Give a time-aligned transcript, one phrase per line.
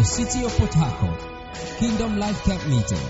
[0.00, 1.20] the city of Port Harcourt,
[1.76, 3.04] Kingdom Life Camp Meeting,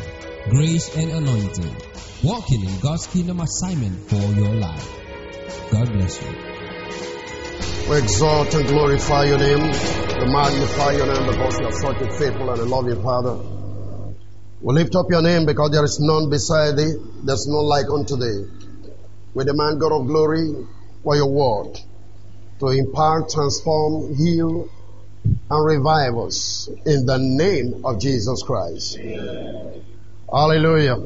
[0.51, 1.77] Grace and Anointing,
[2.25, 4.91] walking in God's kingdom assignment for your life.
[5.71, 6.35] God bless you.
[7.89, 9.71] We exalt and glorify your name.
[9.71, 13.39] We magnify your name because you are such a faithful and a loving Father.
[14.61, 16.91] We lift up your name because there is none beside thee.
[17.23, 18.51] There's none like unto thee.
[19.35, 20.67] We demand, God of glory,
[21.05, 21.79] for your word
[22.59, 24.69] to impart, transform, heal,
[25.51, 28.99] and revive us in the name of Jesus Christ.
[28.99, 29.85] Amen.
[30.33, 30.97] Hallelujah.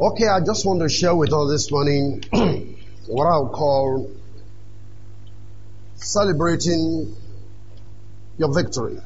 [0.00, 2.22] Okay, I just want to share with us this morning
[3.06, 4.10] what I'll call
[5.96, 7.16] celebrating
[8.38, 8.98] your victory.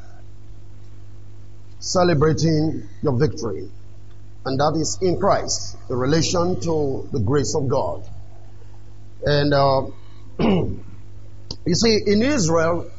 [1.79, 3.71] Celebrating your victory.
[4.45, 8.09] And that is in Christ, the relation to the grace of God.
[9.25, 9.87] And uh,
[10.41, 12.91] you see, in Israel,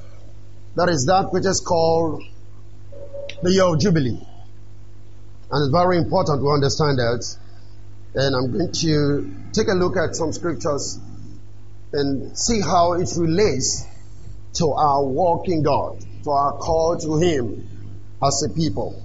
[0.75, 2.23] there is that which is called
[3.41, 4.19] the year of Jubilee.
[5.51, 7.25] And it's very important to understand that.
[8.15, 10.99] And I'm going to take a look at some scriptures
[11.93, 13.85] and see how it relates
[14.53, 17.67] to our walk in God, to our call to Him
[18.23, 19.01] as a people.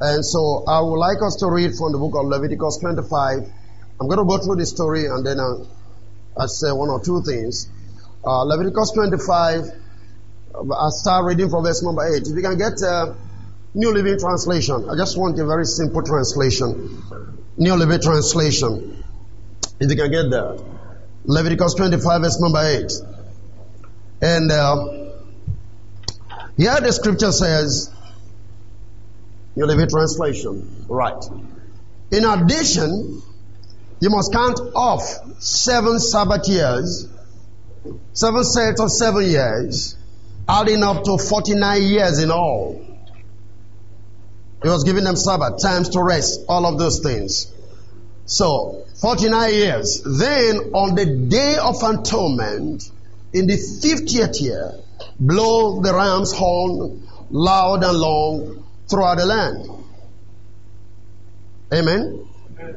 [0.00, 3.50] And so I would like us to read from the book of Leviticus 25.
[4.00, 5.66] I'm going to go through the story and then I'll,
[6.38, 7.68] I'll say one or two things.
[8.24, 9.72] Uh, Leviticus 25,
[10.58, 12.22] I'll start reading from verse number 8.
[12.22, 13.14] If you can get uh,
[13.74, 17.02] New Living Translation, I just want a very simple translation.
[17.56, 19.04] New Living Translation.
[19.78, 20.64] If you can get that.
[21.24, 22.92] Leviticus 25, verse number 8.
[24.20, 24.86] And uh,
[26.56, 27.92] here the scripture says,
[29.54, 30.86] New Living Translation.
[30.88, 31.22] Right.
[32.10, 33.22] In addition,
[34.00, 35.02] you must count off
[35.40, 37.08] seven Sabbath years,
[38.12, 39.97] seven sets of seven years,
[40.48, 42.84] adding up to 49 years in all.
[44.62, 47.52] He was giving them Sabbath, times to rest, all of those things.
[48.26, 50.02] So, 49 years.
[50.04, 52.90] Then, on the day of atonement,
[53.32, 54.74] in the 50th year,
[55.20, 59.68] blow the ram's horn loud and long throughout the land.
[61.72, 62.26] Amen.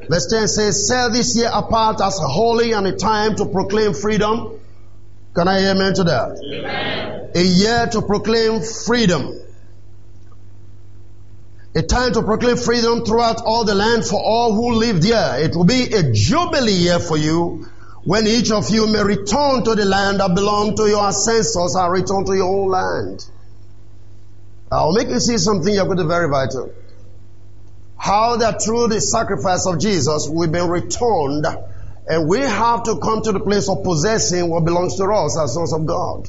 [0.08, 3.94] Verse 10 says, Set this year apart as a holy and a time to proclaim
[3.94, 4.60] freedom.
[5.34, 6.38] Can I hear amen to that?
[6.44, 7.30] Amen.
[7.34, 9.38] A year to proclaim freedom.
[11.74, 15.40] A time to proclaim freedom throughout all the land for all who live there.
[15.42, 17.66] It will be a jubilee year for you
[18.04, 21.92] when each of you may return to the land that belonged to your ancestors and
[21.92, 23.24] return to your own land.
[24.70, 26.72] I'll make you see something you're going to very vital.
[27.96, 31.46] How that through the sacrifice of Jesus we've been returned
[32.08, 35.54] and we have to come to the place of possessing what belongs to us as
[35.54, 36.28] sons of God.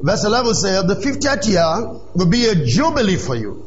[0.00, 3.66] Verse 11 says, the 50th year will be a jubilee for you.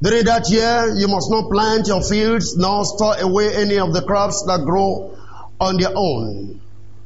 [0.00, 4.02] During that year, you must not plant your fields nor store away any of the
[4.02, 5.16] crops that grow
[5.60, 6.60] on their own.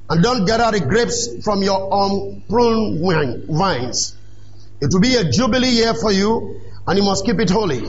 [0.08, 4.14] And don't gather the grapes from your own unpruned vines.
[4.80, 7.82] It will be a jubilee year for you, and you must keep it holy.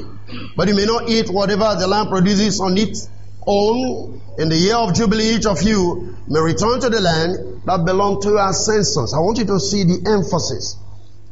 [0.55, 3.09] But you may not eat whatever the land produces on its
[3.47, 4.21] own.
[4.37, 8.23] In the year of jubilee, each of you may return to the land that belonged
[8.23, 9.13] to your ancestors.
[9.13, 10.77] I want you to see the emphasis.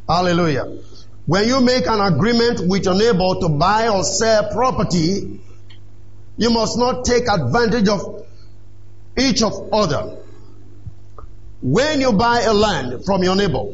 [0.08, 0.80] Hallelujah.
[1.26, 5.40] When you make an agreement with your neighbor to buy or sell property,
[6.38, 8.26] you must not take advantage of
[9.18, 10.18] each of other.
[11.62, 13.66] When you buy a land from your neighbor,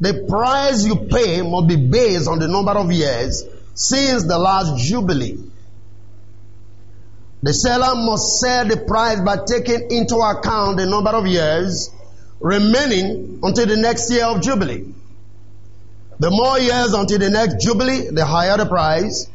[0.00, 4.82] the price you pay must be based on the number of years since the last
[4.82, 5.38] jubilee.
[7.42, 11.90] The seller must sell the price by taking into account the number of years
[12.40, 14.84] remaining until the next year of jubilee.
[16.18, 19.28] The more years until the next jubilee, the higher the price.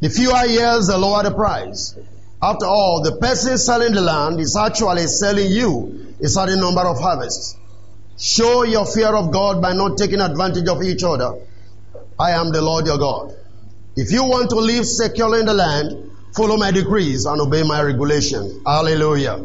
[0.00, 1.94] The fewer years, the lower the price.
[2.42, 6.98] After all, the person selling the land is actually selling you a certain number of
[6.98, 7.56] harvests.
[8.18, 11.34] Show your fear of God by not taking advantage of each other.
[12.18, 13.34] I am the Lord your God.
[13.94, 17.82] If you want to live securely in the land, follow my decrees and obey my
[17.82, 18.60] regulations.
[18.66, 19.38] Hallelujah.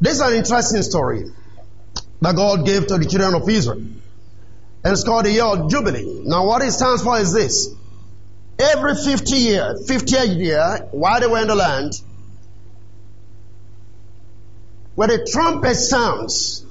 [0.00, 1.24] This is an interesting story
[2.20, 3.78] that God gave to the children of Israel.
[3.78, 6.22] And it's called the year of Jubilee.
[6.24, 7.74] Now what it stands for is this.
[8.58, 11.92] Every 50 year, 50th year, while they were in the land,
[14.94, 16.64] where the trumpet sounds,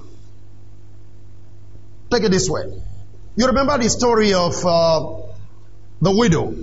[2.12, 2.64] take it this way.
[3.36, 5.18] You remember the story of uh,
[6.02, 6.56] the widow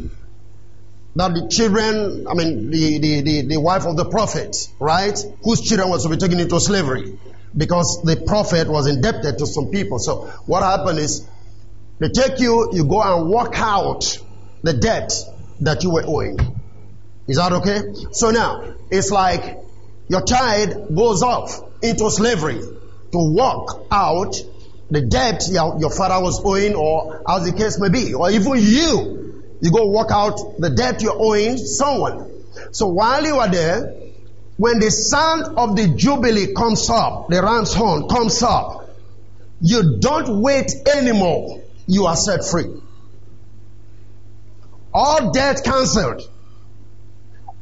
[1.17, 5.19] that the children, I mean, the, the, the, the, wife of the prophet, right?
[5.45, 7.19] Whose children was to be taken into slavery
[7.57, 9.99] because the prophet was indebted to some people.
[9.99, 11.27] So what happened is
[12.03, 14.19] They take you, you go and work out
[14.65, 15.13] the debt
[15.61, 16.37] that you were owing.
[17.29, 17.81] Is that okay?
[18.11, 19.61] So now, it's like
[20.09, 22.59] your child goes off into slavery
[23.13, 24.35] to work out
[24.91, 28.15] the debt your, your father was owing or as the case may be.
[28.15, 29.22] Or even you,
[29.63, 32.29] you go work out the debt you're owing someone.
[32.73, 33.95] So while you are there,
[34.57, 38.91] when the sound of the jubilee comes up, the ram's horn comes up,
[39.61, 41.63] you don't wait anymore.
[41.87, 42.75] You are set free.
[44.93, 46.23] All debt cancelled.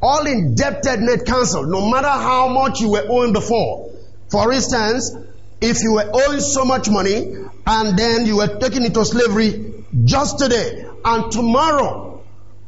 [0.01, 3.91] All indebtedness cancelled, no matter how much you were owing before.
[4.31, 5.15] For instance,
[5.61, 7.35] if you were owing so much money
[7.67, 12.23] and then you were taken into slavery just today and tomorrow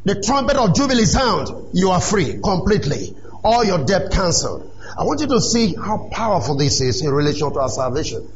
[0.05, 3.17] the trumpet of jubilee sounds, you are free completely.
[3.45, 4.71] All your debt cancelled.
[4.99, 8.29] I want you to see how powerful this is in relation to our salvation.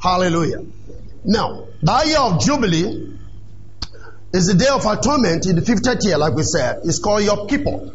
[0.00, 0.64] Hallelujah.
[1.24, 3.16] Now, that year of jubilee
[4.32, 6.80] is the day of atonement in the 50th year, like we said.
[6.84, 7.92] It's called Yom Kippur.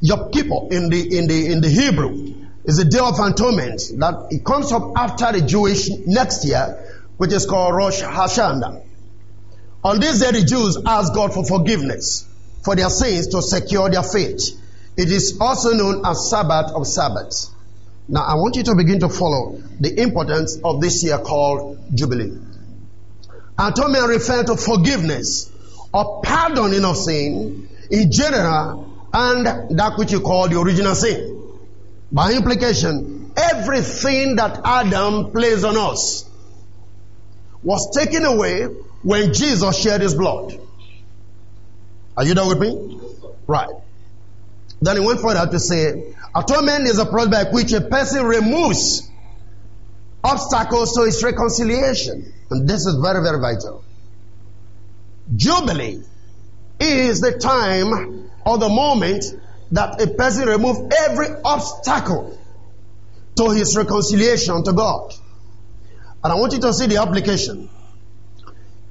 [0.00, 2.34] Yom Kippur in the, in the, in the Hebrew
[2.64, 6.84] is the day of atonement that it comes up after the Jewish next year,
[7.16, 8.82] which is called Rosh Hashanah.
[9.84, 12.26] On this day, the Jews ask God for forgiveness
[12.62, 14.58] for their sins to secure their faith.
[14.96, 17.50] It is also known as Sabbath of Sabbaths.
[18.08, 22.38] Now, I want you to begin to follow the importance of this year called Jubilee.
[23.58, 25.50] Atonement refers to forgiveness
[25.92, 29.46] or pardoning of sin in general and
[29.78, 31.42] that which you call the original sin.
[32.10, 36.28] By implication, everything that Adam placed on us
[37.62, 38.68] was taken away
[39.02, 40.58] when Jesus shed his blood.
[42.16, 43.00] Are you done with me?
[43.46, 43.70] Right.
[44.80, 49.08] Then he went further to say, atonement is a process by which a person removes
[50.22, 52.32] obstacles to his reconciliation.
[52.50, 53.84] And this is very, very vital.
[55.34, 56.02] Jubilee
[56.78, 59.24] is the time or the moment
[59.70, 62.38] that a person removes every obstacle
[63.36, 65.14] to his reconciliation to God.
[66.22, 67.68] And I want you to see the application.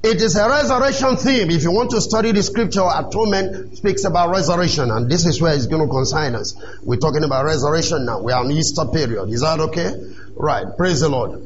[0.04, 1.48] It is a resurrection theme.
[1.50, 5.54] If you want to study the scripture, atonement speaks about resurrection, and this is where
[5.54, 6.56] it's going to consign us.
[6.82, 8.20] We're talking about resurrection now.
[8.20, 9.28] We are in Easter period.
[9.28, 9.94] Is that okay?
[10.34, 10.66] Right.
[10.76, 11.40] Praise the Lord.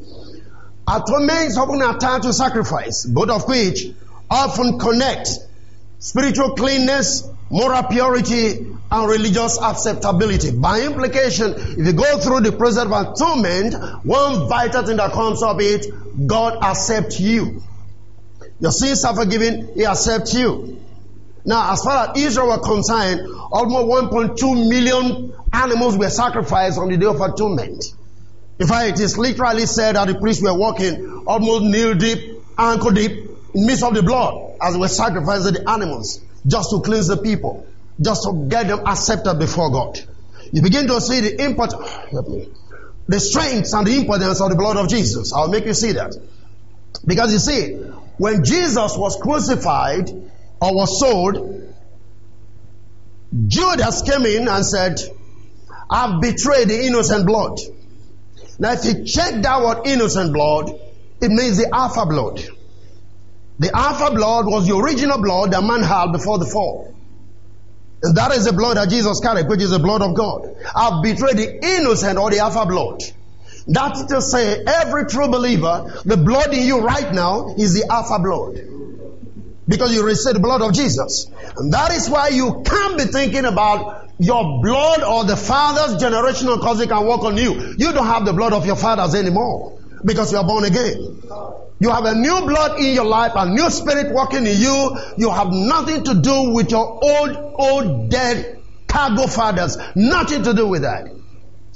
[0.87, 3.91] Atonement is often attached to sacrifice, both of which
[4.27, 5.29] often connect
[5.99, 10.49] spiritual cleanness, moral purity, and religious acceptability.
[10.49, 15.43] By implication, if you go through the process of atonement, one vital thing that comes
[15.43, 15.85] of it,
[16.25, 17.61] God accepts you.
[18.59, 20.81] Your sins are forgiven, He accepts you.
[21.45, 23.21] Now, as far as Israel were concerned,
[23.51, 27.83] almost 1.2 million animals were sacrificed on the day of atonement.
[28.59, 32.91] In fact, it is literally said that the priests were walking almost knee deep, ankle
[32.91, 37.07] deep, in midst of the blood as they were sacrificing the animals just to cleanse
[37.07, 37.65] the people,
[38.01, 39.99] just to get them accepted before God.
[40.51, 41.71] You begin to see the import,
[43.07, 45.33] the strength and the importance of the blood of Jesus.
[45.33, 46.15] I'll make you see that.
[47.05, 47.79] Because you see,
[48.17, 51.73] when Jesus was crucified or was sold,
[53.47, 54.99] Judas came in and said,
[55.89, 57.59] I've betrayed the innocent blood.
[58.59, 60.71] Now, if you check that word innocent blood,
[61.21, 62.41] it means the alpha blood.
[63.59, 66.93] The alpha blood was the original blood that man had before the fall.
[68.03, 70.55] And that is the blood that Jesus carried, which is the blood of God.
[70.75, 73.01] I've betrayed the innocent or the alpha blood.
[73.67, 78.19] That's to say, every true believer, the blood in you right now is the alpha
[78.19, 78.55] blood.
[79.67, 81.29] Because you receive the blood of Jesus.
[81.57, 86.61] And that is why you can't be thinking about your blood or the father's generational
[86.61, 87.75] cause it can work on you.
[87.77, 89.79] You don't have the blood of your fathers anymore.
[90.05, 91.21] Because you are born again.
[91.79, 94.97] You have a new blood in your life, a new spirit working in you.
[95.17, 99.77] You have nothing to do with your old, old dead cargo fathers.
[99.95, 101.07] Nothing to do with that.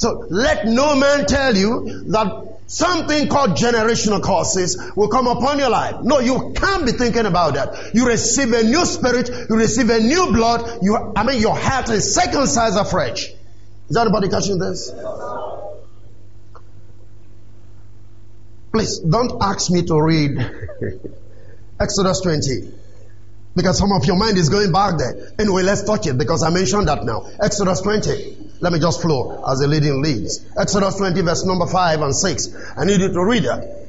[0.02, 5.70] So let no man tell you that something called generational causes will come upon your
[5.70, 5.98] life.
[6.02, 7.94] No, you can't be thinking about that.
[7.94, 11.92] You receive a new spirit, you receive a new blood, you, I mean, your heart
[11.92, 13.30] is second circumcised afresh.
[13.90, 14.92] Is anybody catching this?
[18.74, 20.32] Please don't ask me to read
[21.80, 22.74] Exodus 20
[23.56, 25.32] because some of your mind is going back there.
[25.38, 27.30] Anyway, let's touch it because I mentioned that now.
[27.40, 28.48] Exodus 20.
[28.62, 30.46] Let me just flow as the leading leads.
[30.58, 32.56] Exodus 20 verse number 5 and 6.
[32.78, 33.88] I need you to read that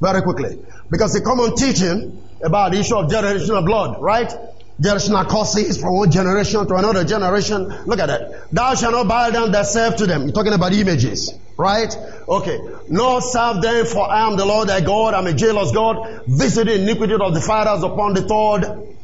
[0.00, 0.58] very quickly
[0.90, 4.32] because they come on teaching about the issue of generational blood, right?
[4.80, 7.68] Generational causes from one generation to another generation.
[7.84, 8.50] Look at that.
[8.50, 10.22] Thou shalt not bow down thyself to them.
[10.22, 11.34] You're talking about images.
[11.58, 11.92] Right?
[12.28, 12.58] Okay.
[12.88, 15.14] Lord, serve them, for I am the Lord thy God.
[15.14, 16.22] I'm a jealous God.
[16.28, 18.96] Visit the iniquity of the fathers upon the third,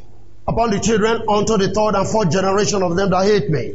[0.47, 3.75] upon the children, unto the third and fourth generation of them that hate me.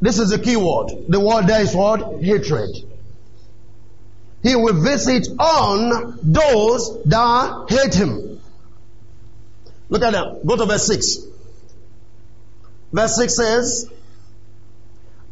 [0.00, 0.90] This is the key word.
[1.08, 2.22] The word there is what?
[2.22, 2.70] Hatred.
[4.42, 8.40] He will visit on those that hate him.
[9.88, 10.46] Look at that.
[10.46, 11.18] Go to verse 6.
[12.92, 13.90] Verse 6 says,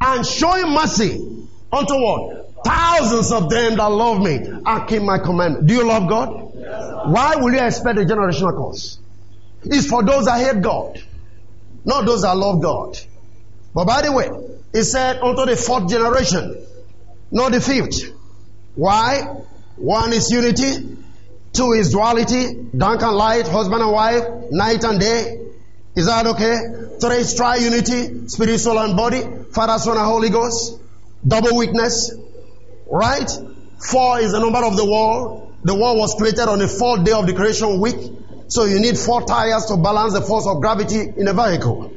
[0.00, 2.64] And showing mercy unto what?
[2.64, 5.66] Thousands of them that love me and keep my commandment.
[5.66, 6.28] Do you love God?
[7.12, 8.98] Why will you expect a generational curse?
[9.62, 11.00] It's for those that hate God,
[11.84, 12.98] not those that love God.
[13.72, 14.30] But by the way,
[14.76, 16.54] he said unto the fourth generation,
[17.30, 18.12] not the fifth.
[18.74, 19.22] Why?
[19.76, 20.98] One is unity,
[21.54, 25.40] two is duality, dark and light, husband and wife, night and day.
[25.94, 26.58] Is that okay?
[27.00, 30.78] Three is triunity, spirit, soul, and body, Father, Son, and Holy Ghost.
[31.26, 32.12] Double witness.
[32.86, 33.30] Right?
[33.78, 35.54] Four is the number of the world.
[35.64, 37.96] The world was created on the fourth day of the creation week.
[38.48, 41.95] So you need four tires to balance the force of gravity in a vehicle.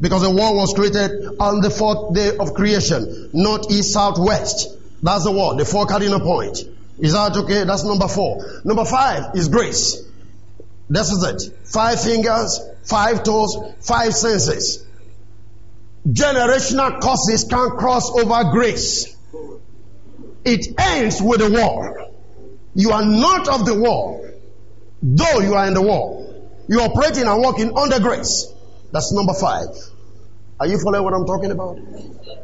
[0.00, 3.30] Because the world was created on the fourth day of creation.
[3.32, 4.68] North, east, south, west.
[5.02, 6.64] That's the word, the four cardinal points.
[6.98, 7.64] Is that okay?
[7.64, 8.60] That's number four.
[8.64, 10.02] Number five is grace.
[10.88, 11.66] This is it.
[11.66, 14.84] Five fingers, five toes, five senses.
[16.06, 19.16] Generational causes can't cross over grace.
[20.44, 22.08] It ends with the war.
[22.74, 24.30] You are not of the war,
[25.02, 26.34] though you are in the war.
[26.68, 28.52] You are operating and working under grace.
[28.92, 29.68] That's number five.
[30.58, 31.78] Are you following what I'm talking about?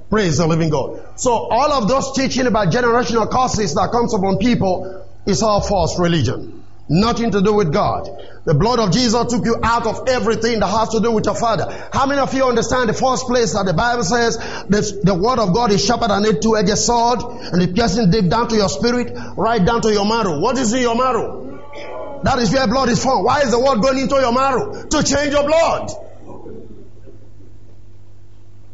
[0.09, 1.19] Praise the living God.
[1.21, 5.99] So all of those teaching about generational causes that comes upon people is all false
[5.99, 6.65] religion.
[6.89, 8.09] Nothing to do with God.
[8.45, 11.35] The blood of Jesus took you out of everything that has to do with your
[11.35, 11.67] father.
[11.93, 15.41] How many of you understand the first place that the Bible says the, the word
[15.41, 17.21] of God is sharper than a two-edged sword
[17.53, 20.39] and it piercing deep down to your spirit, right down to your marrow.
[20.39, 22.23] What is in your marrow?
[22.23, 23.25] That is where blood is from.
[23.25, 24.87] Why is the word going into your marrow?
[24.87, 25.91] To change your blood.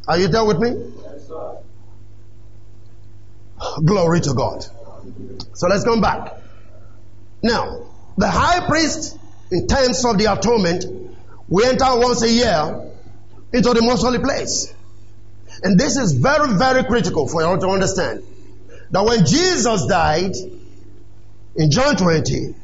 [0.09, 0.93] Are you there with me?
[3.85, 4.65] Glory to God.
[5.55, 6.35] So let's come back.
[7.43, 9.19] Now, the high priest,
[9.51, 10.85] in terms of the atonement,
[11.49, 12.91] we enter once a year
[13.53, 14.73] into the most holy place.
[15.63, 18.23] And this is very, very critical for you to understand.
[18.91, 20.33] That when Jesus died
[21.57, 22.55] in John 20,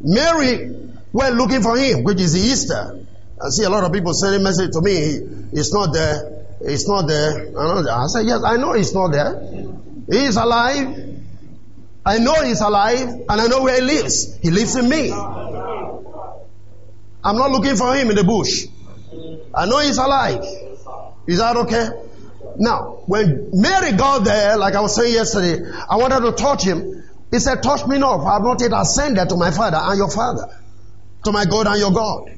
[0.00, 0.70] Mary
[1.12, 3.04] went looking for him, which is Easter.
[3.42, 5.20] I see a lot of people sending message to me,
[5.52, 7.52] it's not there, it's not there.
[7.58, 9.40] I said, yes, I know it's not there.
[10.10, 11.04] He is alive.
[12.04, 14.36] I know he's alive and I know where he lives.
[14.38, 15.12] He lives in me.
[15.12, 18.66] I'm not looking for him in the bush.
[19.54, 20.44] I know he's alive.
[21.26, 21.88] Is that okay?
[22.56, 27.04] Now, when Mary got there, like I was saying yesterday, I wanted to touch him.
[27.30, 29.98] He said, touch me not, for I have not yet ascended to my father and
[29.98, 30.48] your father,
[31.24, 32.30] to my God and your God.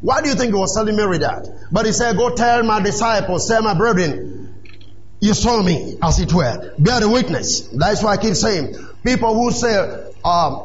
[0.00, 1.48] Why do you think he was telling Mary that?
[1.72, 4.54] But he said, go tell my disciples, tell my brethren,
[5.20, 6.74] you saw me, as it were.
[6.78, 7.62] Bear the witness.
[7.68, 9.74] That's why I keep saying, people who say
[10.24, 10.64] um,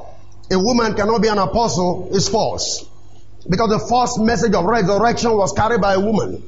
[0.51, 2.85] a woman cannot be an apostle is false.
[3.49, 6.43] Because the first message of resurrection was carried by a woman.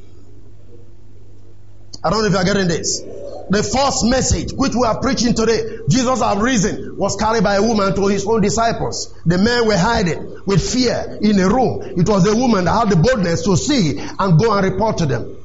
[2.03, 3.01] I don't know if you're getting this.
[3.49, 7.61] The first message which we are preaching today, Jesus have risen, was carried by a
[7.61, 9.13] woman to his own disciples.
[9.25, 11.81] The men were hiding with fear in a room.
[11.97, 15.05] It was a woman that had the boldness to see and go and report to
[15.05, 15.37] them.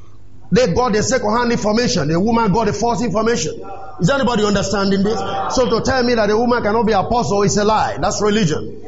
[0.50, 2.09] They got the second-hand information.
[2.09, 3.61] The woman got the false information.
[4.00, 5.19] Is anybody understanding this?
[5.55, 7.99] So to tell me that a woman cannot be apostle is a lie.
[8.00, 8.83] That's religion.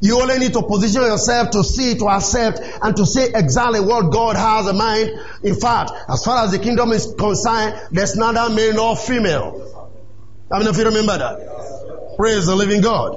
[0.00, 4.10] You only need to position yourself to see, to accept, and to say exactly what
[4.10, 5.10] God has in mind.
[5.42, 9.90] In fact, as far as the kingdom is concerned, there's neither male nor female.
[10.50, 12.16] I mean, if you remember that.
[12.16, 13.14] Praise the living God.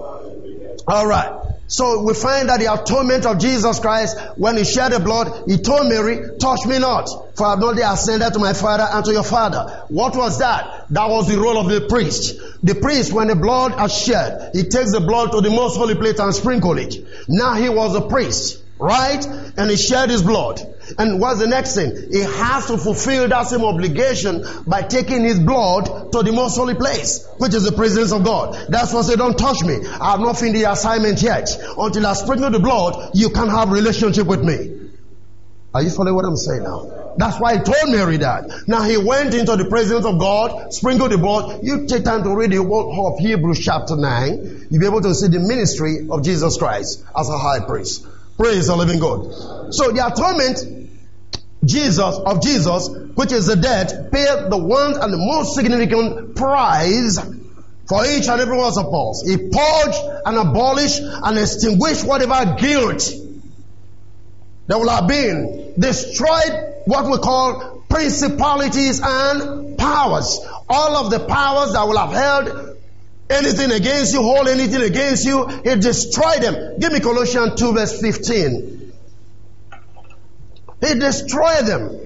[0.87, 1.42] All right.
[1.73, 5.57] So we find that the atonement of Jesus Christ, when he shed the blood, he
[5.57, 9.11] told Mary, touch me not, for I have not ascended to my father and to
[9.11, 9.83] your father.
[9.87, 10.85] What was that?
[10.91, 12.39] That was the role of the priest.
[12.61, 15.95] The priest, when the blood is shed, he takes the blood to the most holy
[15.95, 16.93] place and sprinkle it.
[17.27, 18.59] Now he was a priest.
[18.77, 19.25] Right?
[19.57, 20.61] And he shed his blood.
[20.97, 21.95] And what's the next thing?
[22.11, 26.75] He has to fulfill that same obligation by taking his blood to the most holy
[26.75, 28.67] place, which is the presence of God.
[28.69, 29.75] That's why say, don't touch me.
[29.85, 31.49] I have not finished the assignment yet.
[31.77, 34.79] Until I sprinkle the blood, you can't have relationship with me.
[35.73, 37.03] Are you following what I'm saying now?
[37.17, 38.67] That's why he told Mary that.
[38.67, 41.63] Now he went into the presence of God, sprinkled the blood.
[41.63, 44.67] You take time to read the whole of Hebrews chapter 9.
[44.69, 48.05] You'll be able to see the ministry of Jesus Christ as a high priest.
[48.37, 49.73] Praise the living God.
[49.73, 50.82] So the atonement
[51.65, 57.19] Jesus, of Jesus, which is the debt, paid the one and the most significant price
[57.87, 59.23] for each and every one of us.
[59.25, 63.11] He purged and abolished and extinguished whatever guilt
[64.67, 70.39] there will have been, destroyed what we call principalities and powers.
[70.69, 72.77] All of the powers that will have held
[73.29, 76.79] anything against you, hold anything against you, he destroyed them.
[76.79, 78.72] Give me Colossians 2 verse 15.
[80.85, 81.99] He destroyed them.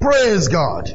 [0.00, 0.88] Praise God.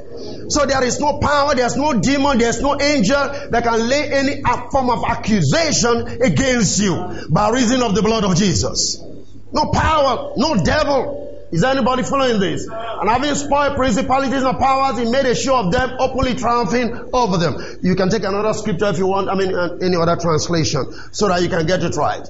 [0.50, 4.42] So there is no power, there's no demon, there's no angel that can lay any
[4.72, 9.00] form of accusation against you by reason of the blood of Jesus.
[9.52, 11.48] No power, no devil.
[11.52, 12.68] Is anybody following this?
[12.68, 17.38] And having spoiled principalities and powers, he made a show of them, openly triumphing over
[17.38, 17.80] them.
[17.82, 21.28] You can take another scripture if you want, I mean, uh, any other translation, so
[21.28, 22.28] that you can get it right.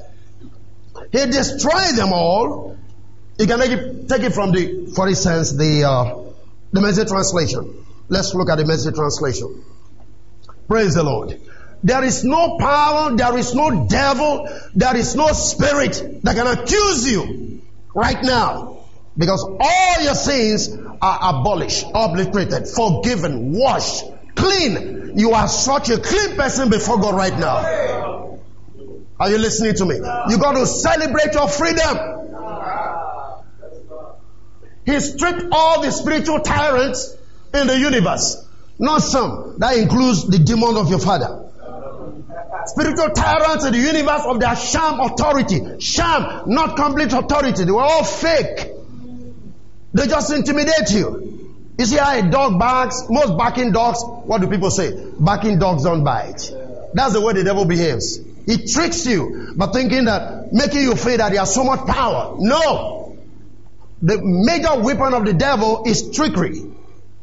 [1.11, 2.77] He destroyed them all.
[3.37, 6.23] You can take it, take it from the, for instance, the, uh,
[6.71, 7.85] the message translation.
[8.07, 9.63] Let's look at the message translation.
[10.67, 11.39] Praise the Lord.
[11.83, 17.11] There is no power, there is no devil, there is no spirit that can accuse
[17.11, 17.61] you
[17.93, 18.77] right now.
[19.17, 20.69] Because all your sins
[21.01, 24.03] are abolished, obliterated, forgiven, washed,
[24.35, 25.17] clean.
[25.17, 28.39] You are such a clean person before God right now.
[29.19, 29.95] Are you listening to me?
[29.95, 32.24] You got to celebrate your freedom.
[34.85, 37.15] He stripped all the spiritual tyrants
[37.53, 38.45] in the universe.
[38.77, 39.55] Not some.
[39.59, 41.43] That includes the demon of your father.
[42.67, 45.79] Spiritual tyrants in the universe of their sham authority.
[45.79, 47.63] Sham, not complete authority.
[47.63, 48.71] They were all fake.
[49.93, 51.25] They just intimidate you.
[51.77, 53.03] You see how a dog barks?
[53.09, 54.91] Most barking dogs, what do people say?
[55.19, 56.51] Barking dogs don't bite.
[56.93, 58.19] That's the way the devil behaves.
[58.45, 62.35] He tricks you by thinking that, making you feel that he has so much power.
[62.39, 63.04] No!
[64.05, 66.61] The major weapon of the devil is trickery.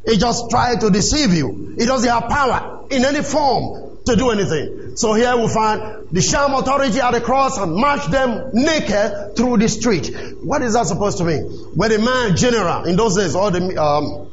[0.05, 1.77] He just tries to deceive you.
[1.79, 4.97] He doesn't have power in any form to do anything.
[4.97, 9.59] So here we find the sham authority at the cross and march them naked through
[9.59, 10.13] the street.
[10.43, 11.43] What is that supposed to mean?
[11.77, 14.33] When a man general in those days, all the um,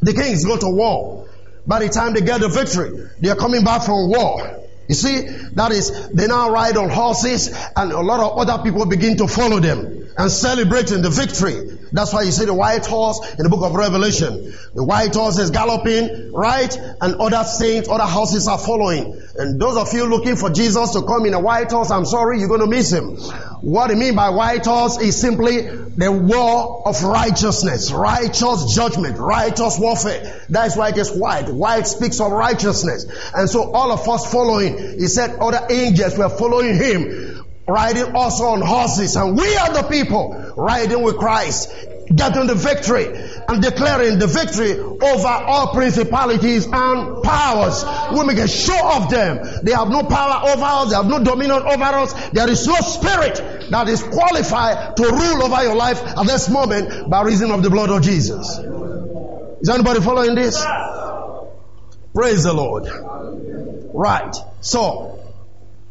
[0.00, 1.26] the kings go to war.
[1.66, 4.60] By the time they get the victory, they are coming back from war.
[4.92, 5.22] You see,
[5.54, 9.26] that is, they now ride on horses and a lot of other people begin to
[9.26, 11.78] follow them and celebrating the victory.
[11.92, 14.54] That's why you see the white horse in the book of Revelation.
[14.74, 16.74] The white horse is galloping, right?
[17.00, 19.20] And other saints, other horses are following.
[19.36, 22.38] And those of you looking for Jesus to come in a white horse, I'm sorry,
[22.40, 23.16] you're going to miss him.
[23.62, 29.78] What I mean by white horse is simply the war of righteousness, righteous judgment, righteous
[29.78, 30.42] warfare.
[30.48, 31.48] That's why it is white.
[31.48, 33.06] White speaks of righteousness.
[33.34, 37.31] And so all of us following, he said other angels were following him
[37.72, 41.72] riding also on horses and we are the people riding with Christ
[42.14, 43.06] getting the victory
[43.48, 47.84] and declaring the victory over all principalities and powers.
[48.12, 49.40] We make a show of them.
[49.62, 50.90] They have no power over us.
[50.90, 52.12] They have no dominion over us.
[52.30, 57.08] There is no spirit that is qualified to rule over your life at this moment
[57.08, 58.58] by reason of the blood of Jesus.
[59.60, 60.62] Is anybody following this?
[62.14, 62.88] Praise the Lord.
[63.94, 64.34] Right.
[64.60, 65.21] So,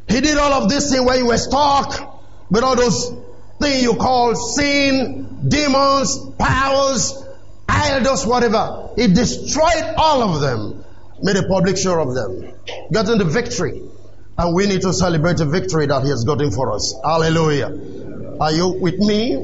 [0.07, 3.13] he did all of this thing when you were stuck with all those
[3.61, 7.23] things you call sin, demons, powers,
[7.67, 8.89] idols, whatever.
[8.95, 10.83] He destroyed all of them,
[11.21, 12.53] made a public show of them,
[12.91, 13.81] gotten the victory.
[14.37, 16.95] And we need to celebrate the victory that he has gotten for us.
[17.03, 18.37] Hallelujah.
[18.39, 19.35] Are you with me?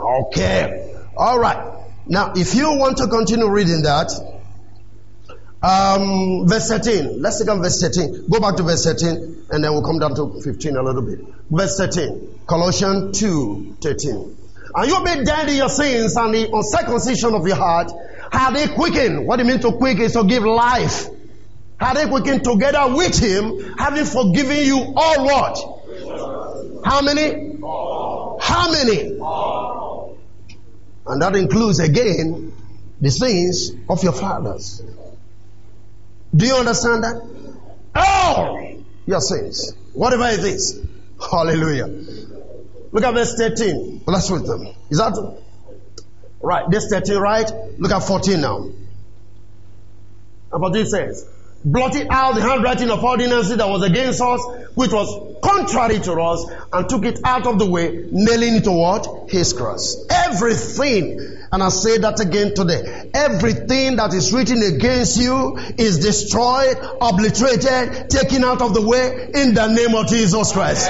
[0.00, 0.94] Okay.
[1.16, 1.74] All right.
[2.06, 4.10] Now, if you want to continue reading that,
[5.62, 7.20] um, verse 13.
[7.20, 8.28] Let's take on verse 13.
[8.28, 11.20] Go back to verse 13 and then we'll come down to 15 a little bit.
[11.50, 12.40] Verse 13.
[12.46, 14.36] Colossians 2, 13.
[14.74, 17.90] And you be dead in your sins and the uncircumcision of your heart
[18.30, 19.26] had they quickened.
[19.26, 21.08] What do you mean to quicken is to give life.
[21.80, 26.84] Had they quickened together with him, having forgiven you all what?
[26.84, 27.58] How many?
[28.40, 29.18] How many?
[31.06, 32.52] And that includes again
[33.00, 34.82] the sins of your fathers.
[36.34, 37.22] Do you understand that?
[37.94, 40.84] All your sins, whatever it is.
[41.30, 41.86] Hallelujah.
[42.92, 44.02] Look at verse 13.
[44.06, 44.68] Let's read them.
[44.90, 45.38] Is that
[46.40, 46.70] right?
[46.70, 47.50] This 13, right?
[47.78, 48.70] Look at 14 now.
[50.50, 51.28] And 14 says,
[51.64, 54.40] blotted out the handwriting of ordinances that was against us,
[54.74, 58.72] which was contrary to us, and took it out of the way, nailing it to
[58.72, 59.30] what?
[59.30, 60.06] His cross.
[60.08, 63.10] Everything and I say that again today.
[63.14, 69.54] Everything that is written against you is destroyed, obliterated, taken out of the way in
[69.54, 70.86] the name of Jesus Christ.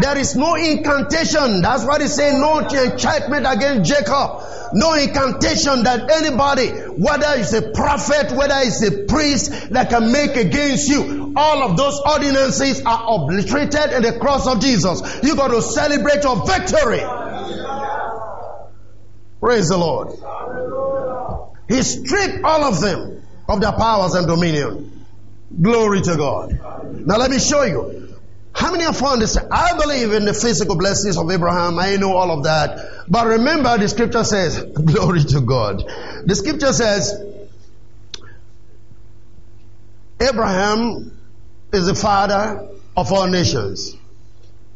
[0.00, 1.60] There is no incantation.
[1.60, 4.42] That's why they say no enchantment against Jacob.
[4.74, 10.34] No incantation that anybody, whether it's a prophet, whether it's a priest, that can make
[10.34, 11.34] against you.
[11.36, 15.22] All of those ordinances are obliterated in the cross of Jesus.
[15.22, 17.02] You got to celebrate your victory.
[19.42, 20.10] Praise the Lord.
[21.68, 25.04] He stripped all of them of their powers and dominion.
[25.60, 26.60] Glory to God.
[27.04, 28.16] Now let me show you.
[28.54, 29.36] How many have this?
[29.36, 31.76] I believe in the physical blessings of Abraham.
[31.80, 33.08] I know all of that.
[33.08, 35.82] But remember, the scripture says, glory to God.
[36.24, 37.20] The scripture says,
[40.20, 41.18] Abraham
[41.72, 43.96] is the father of all nations.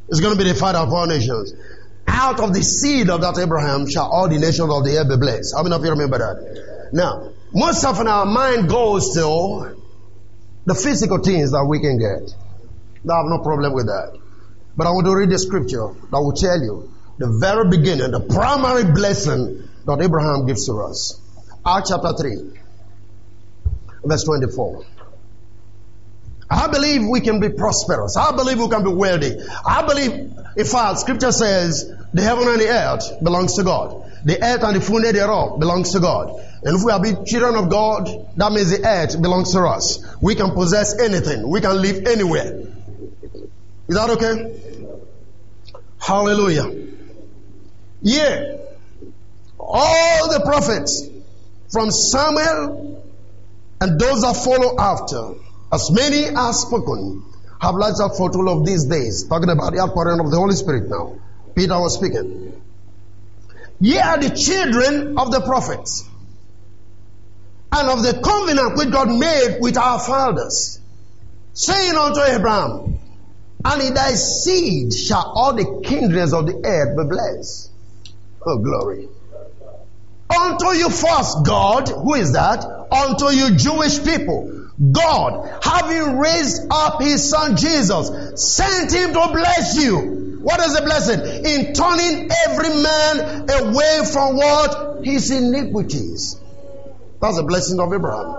[0.08, 1.52] He's going to be the father of all nations.
[2.08, 5.16] Out of the seed of that Abraham shall all the nations of the earth be
[5.16, 5.54] blessed.
[5.54, 6.90] How many of you remember that?
[6.92, 9.76] Now, most often our mind goes to
[10.64, 12.34] the physical things that we can get.
[13.08, 14.18] I have no problem with that.
[14.76, 18.20] But I want to read the scripture that will tell you the very beginning, the
[18.20, 21.20] primary blessing that Abraham gives to us.
[21.64, 22.52] Acts chapter 3,
[24.04, 24.84] verse 24.
[26.50, 28.16] I believe we can be prosperous.
[28.16, 29.36] I believe we can be wealthy.
[29.64, 34.10] I believe, in fact, scripture says the heaven and the earth belongs to God.
[34.24, 36.40] The earth and the fullness thereof belongs to God.
[36.62, 40.04] And if we are big children of God, that means the earth belongs to us.
[40.20, 41.48] We can possess anything.
[41.48, 42.60] We can live anywhere.
[43.88, 44.60] Is that okay?
[46.00, 46.88] Hallelujah.
[48.02, 48.56] Yeah.
[49.58, 51.08] All the prophets
[51.70, 53.04] from Samuel
[53.80, 55.34] and those that follow after,
[55.72, 57.22] as many as spoken,
[57.60, 59.26] have larger foretold of these days.
[59.28, 61.18] Talking about the outpouring of the Holy Spirit now.
[61.56, 62.52] Peter was speaking.
[63.80, 66.04] Ye are the children of the prophets
[67.72, 70.78] and of the covenant which God made with our fathers,
[71.54, 72.98] saying unto Abraham,
[73.64, 77.70] and in thy seed shall all the kindreds of the earth be blessed.
[78.44, 79.08] Oh, glory.
[80.28, 82.64] Unto you first, God, who is that?
[82.64, 84.68] Unto you Jewish people.
[84.92, 88.10] God, having raised up his son Jesus,
[88.42, 90.25] sent him to bless you.
[90.46, 91.20] What is the blessing?
[91.44, 95.04] In turning every man away from what?
[95.04, 96.40] His iniquities.
[97.20, 98.36] That's the blessing of Abraham.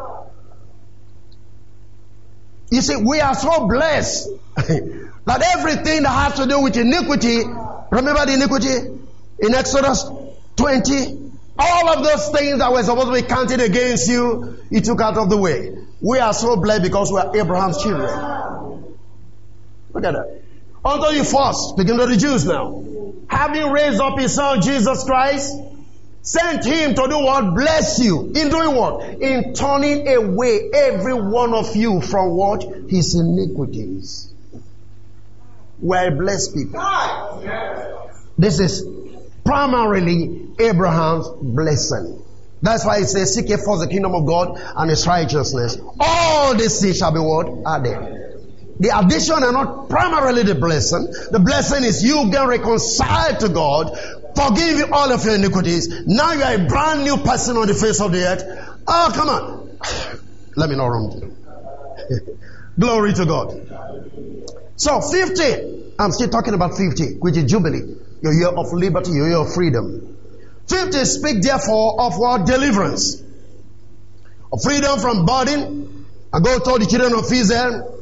[2.71, 4.29] You see, we are so blessed
[5.27, 7.43] That everything that has to do with iniquity,
[7.91, 8.77] remember the iniquity
[9.39, 10.05] in Exodus
[10.55, 11.31] 20?
[11.59, 15.17] All of those things that were supposed to be counted against you, he took out
[15.17, 15.75] of the way.
[15.99, 18.07] We are so blessed because we are Abraham's children.
[19.93, 20.41] Look at that.
[20.85, 22.83] Until you first, speaking to the Jews now,
[23.29, 25.55] having raised up his son Jesus Christ,
[26.21, 27.55] sent him to do what?
[27.55, 28.31] Bless you.
[28.35, 29.21] In doing what?
[29.21, 32.63] In turning away every one of you from what?
[32.89, 34.33] His iniquities.
[35.79, 36.81] We're blessed people.
[38.37, 38.83] This is
[39.45, 42.23] primarily Abraham's blessing.
[42.61, 45.77] That's why it says, Seek ye first the kingdom of God and his righteousness.
[45.99, 47.47] All these things shall be what?
[47.65, 48.26] Added.
[48.79, 51.07] The addition are not primarily the blessing.
[51.31, 53.97] The blessing is you get reconciled to God,
[54.35, 56.05] forgive you all of your iniquities.
[56.05, 58.43] Now you are a brand new person on the face of the earth.
[58.87, 59.69] Oh, come on.
[60.55, 61.35] Let me not run.
[62.79, 63.67] Glory to God.
[64.75, 69.27] So 50, I'm still talking about 50, which is Jubilee, your year of liberty, your
[69.27, 70.15] year of freedom.
[70.69, 72.45] 50 speak therefore of what?
[72.45, 73.23] Deliverance.
[74.51, 76.05] Of freedom from burden.
[76.31, 77.96] And God told the children of Israel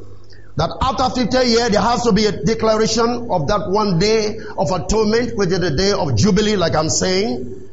[0.56, 4.70] that after 50 years there has to be a declaration of that one day of
[4.70, 7.68] atonement, which is the day of Jubilee, like I'm saying.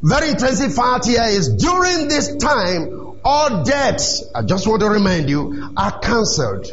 [0.00, 5.28] Very intensive fact here is during this time, all debts, I just want to remind
[5.28, 6.66] you, are cancelled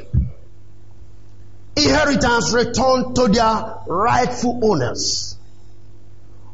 [1.75, 5.37] inheritance returned to their rightful owners.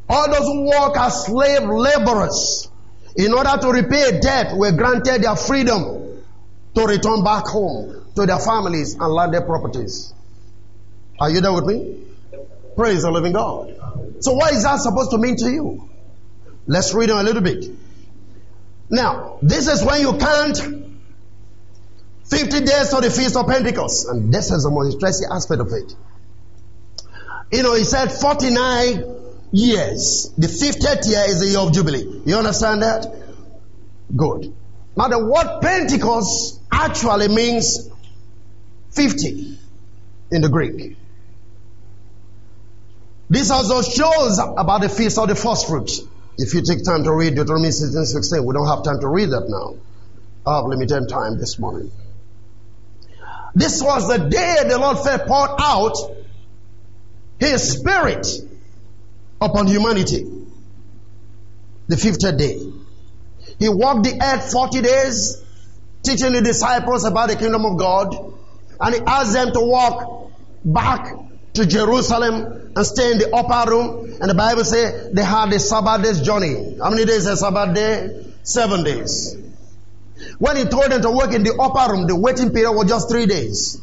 [0.07, 2.69] All those who work as slave laborers
[3.15, 6.21] in order to repay debt were granted their freedom
[6.75, 10.13] to return back home to their families and landed properties.
[11.19, 12.01] Are you there with me?
[12.75, 13.73] Praise the living God.
[14.19, 15.89] So what is that supposed to mean to you?
[16.67, 17.65] Let's read on a little bit.
[18.89, 20.57] Now, this is when you can't
[22.25, 24.07] 50 days to the Feast of Pentecost.
[24.09, 25.95] And this is the most interesting aspect of it.
[27.51, 29.03] You know, he said 49
[29.51, 30.33] years.
[30.37, 32.21] The 50th year is the year of Jubilee.
[32.25, 33.05] You understand that?
[34.15, 34.53] Good.
[34.97, 37.89] Now the word Pentecost actually means
[38.95, 39.59] 50
[40.31, 40.97] in the Greek.
[43.29, 46.01] This also shows about the feast of the first fruits.
[46.37, 49.29] If you take time to read Deuteronomy 16, 16, we don't have time to read
[49.29, 49.75] that now.
[50.45, 51.91] I have limited time this morning.
[53.55, 55.97] This was the day the Lord fed poured out
[57.39, 58.27] His Spirit
[59.41, 60.25] upon humanity.
[61.87, 62.59] the 50th day.
[63.59, 65.41] He walked the earth 40 days,
[66.03, 68.33] teaching the disciples about the kingdom of God,
[68.79, 70.31] and he asked them to walk
[70.63, 71.15] back
[71.53, 74.17] to Jerusalem and stay in the upper room.
[74.19, 76.77] And the Bible says they had a Sabbath day's journey.
[76.77, 78.25] How many days a Sabbath day?
[78.43, 79.37] Seven days.
[80.37, 83.09] When he told them to work in the upper room, the waiting period was just
[83.09, 83.81] three days.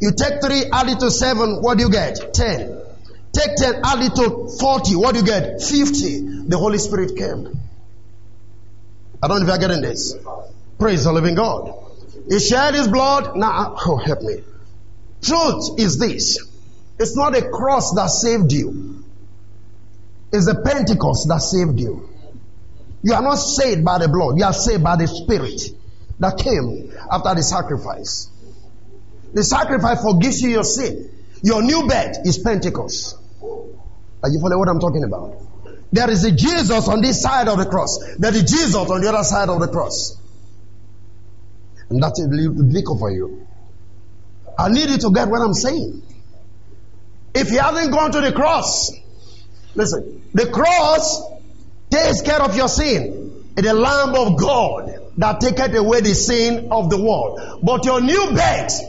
[0.00, 2.34] You take three, add it to seven, what do you get?
[2.34, 2.80] Ten.
[3.32, 5.62] Take ten, add it to forty, what do you get?
[5.62, 6.20] Fifty.
[6.20, 7.58] The Holy Spirit came.
[9.22, 10.16] I don't know if you're getting this.
[10.78, 11.81] Praise the living God.
[12.28, 13.36] He shed his blood.
[13.36, 14.42] Now, oh, help me.
[15.22, 16.38] Truth is this.
[16.98, 19.04] It's not a cross that saved you.
[20.32, 22.08] It's the Pentecost that saved you.
[23.02, 24.38] You are not saved by the blood.
[24.38, 25.60] You are saved by the Spirit
[26.20, 28.30] that came after the sacrifice.
[29.34, 31.10] The sacrifice forgives you your sin.
[31.42, 33.16] Your new birth is Pentecost.
[33.42, 35.38] Are you following what I'm talking about?
[35.90, 37.98] There is a Jesus on this side of the cross.
[38.16, 40.16] There is Jesus on the other side of the cross.
[42.00, 43.46] That's a vehicle for you.
[44.58, 46.02] I need you to get what I'm saying.
[47.34, 48.90] If you haven't gone to the cross,
[49.74, 51.22] listen, the cross
[51.90, 53.44] takes care of your sin.
[53.54, 57.60] The Lamb of God that taketh away the sin of the world.
[57.62, 58.80] But your new birth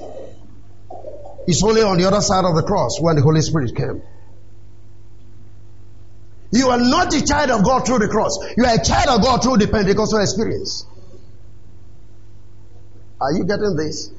[1.47, 4.01] is only on the other side of the cross when the Holy Spirit came.
[6.51, 8.37] You are not a child of God through the cross.
[8.55, 10.85] You are a child of God through the Pentecostal experience.
[13.23, 14.11] Are you getting this?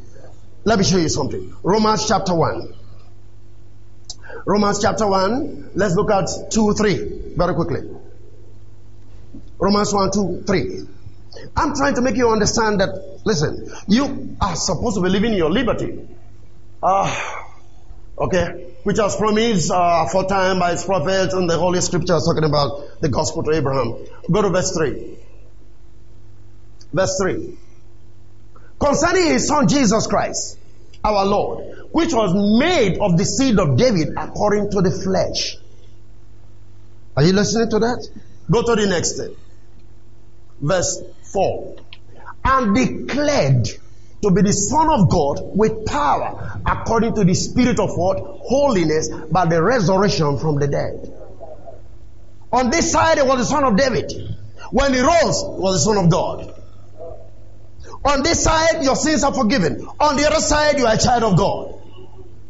[0.65, 1.55] Let me show you something.
[1.63, 2.73] Romans chapter 1.
[4.47, 5.73] Romans chapter 1.
[5.75, 7.81] Let's look at 2, 3 very quickly.
[9.59, 10.89] Romans 1, 2, 3.
[11.55, 15.39] I'm trying to make you understand that, listen, you are supposed to be living in
[15.39, 16.01] your liberty.
[16.83, 17.45] Ah,
[18.17, 22.25] uh, okay, which was promised uh, for time by his prophets and the Holy Scriptures
[22.25, 23.99] talking about the gospel to Abraham.
[24.33, 25.19] Go to verse 3.
[26.95, 27.59] Verse 3
[28.85, 30.59] concerning his son Jesus Christ,
[31.03, 35.57] our Lord, which was made of the seed of David according to the flesh.
[37.17, 38.07] Are you listening to that?
[38.51, 39.35] Go to the next thing.
[40.61, 41.77] Verse 4.
[42.45, 43.69] And declared
[44.23, 48.19] to be the Son of God with power according to the Spirit of what?
[48.19, 51.11] Holiness by the resurrection from the dead.
[52.53, 54.13] On this side, it was the Son of David.
[54.71, 56.55] When he rose, was the Son of God.
[58.05, 59.87] On this side, your sins are forgiven.
[60.01, 61.81] On the other side, you are a child of God.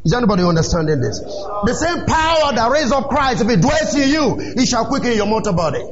[0.04, 1.18] Is anybody understanding this?
[1.20, 5.14] The same power that raised up Christ, if it dwells in you, it shall quicken
[5.14, 5.82] your mortal body.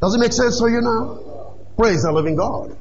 [0.00, 1.56] Does it make sense for you now?
[1.76, 2.76] Praise the living God.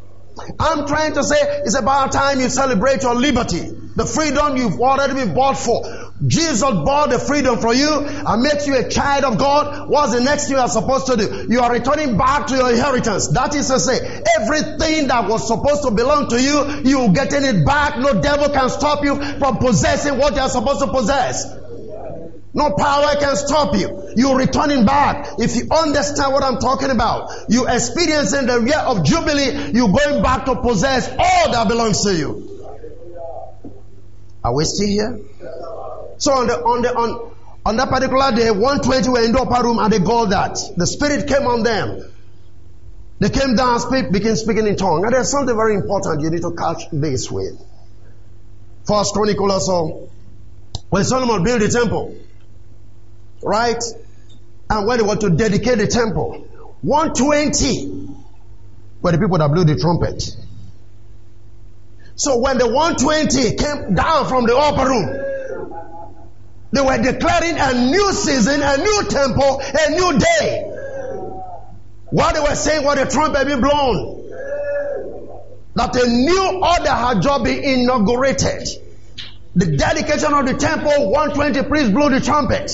[0.60, 3.62] I'm trying to say it's about time you celebrate your liberty.
[3.95, 6.04] The freedom you've already been bought for.
[6.25, 9.89] Jesus bought the freedom for you and makes you a child of God.
[9.89, 11.47] What's the next thing you are supposed to do?
[11.49, 13.28] You are returning back to your inheritance.
[13.30, 13.99] That is to say,
[14.39, 17.99] everything that was supposed to belong to you, you're getting it back.
[17.99, 21.54] No devil can stop you from possessing what you are supposed to possess.
[22.54, 24.13] No power can stop you.
[24.15, 25.36] You're returning back.
[25.39, 30.23] If you understand what I'm talking about, you experiencing the year of Jubilee, you're going
[30.23, 32.71] back to possess all that belongs to you.
[34.41, 35.19] Are we still here?
[36.25, 37.35] So on the on the on
[37.67, 40.57] on that particular day, 120 were in the upper room and they got that.
[40.75, 42.01] The spirit came on them.
[43.19, 45.03] They came down, speak, began speaking in tongue.
[45.05, 47.61] And there's something very important you need to catch this with.
[48.88, 52.17] First Chronicle also, uh, when Solomon built the temple,
[53.43, 53.83] right?
[54.71, 56.47] And when they were to dedicate the temple,
[56.81, 58.09] 120
[59.03, 60.23] were the people that blew the trumpet.
[62.15, 65.24] So when the 120 came down from the upper room,
[66.71, 70.71] they were declaring a new season, a new temple, a new day.
[72.10, 74.23] What they were saying was the trumpet been blown.
[75.75, 78.67] That a new order had just been inaugurated.
[79.56, 82.71] The dedication of the temple, 120 priests blew the trumpet.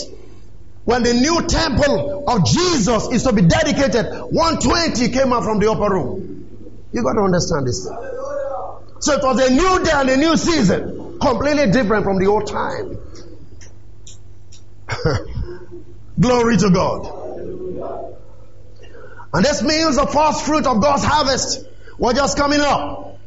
[0.84, 5.72] When the new temple of Jesus is to be dedicated, 120 came out from the
[5.72, 6.32] upper room.
[6.92, 7.84] You got to understand this.
[9.00, 12.48] So it was a new day and a new season, completely different from the old
[12.48, 12.98] time.
[16.20, 17.18] Glory to God.
[19.34, 21.66] And this means the first fruit of God's harvest
[21.98, 23.20] was just coming up.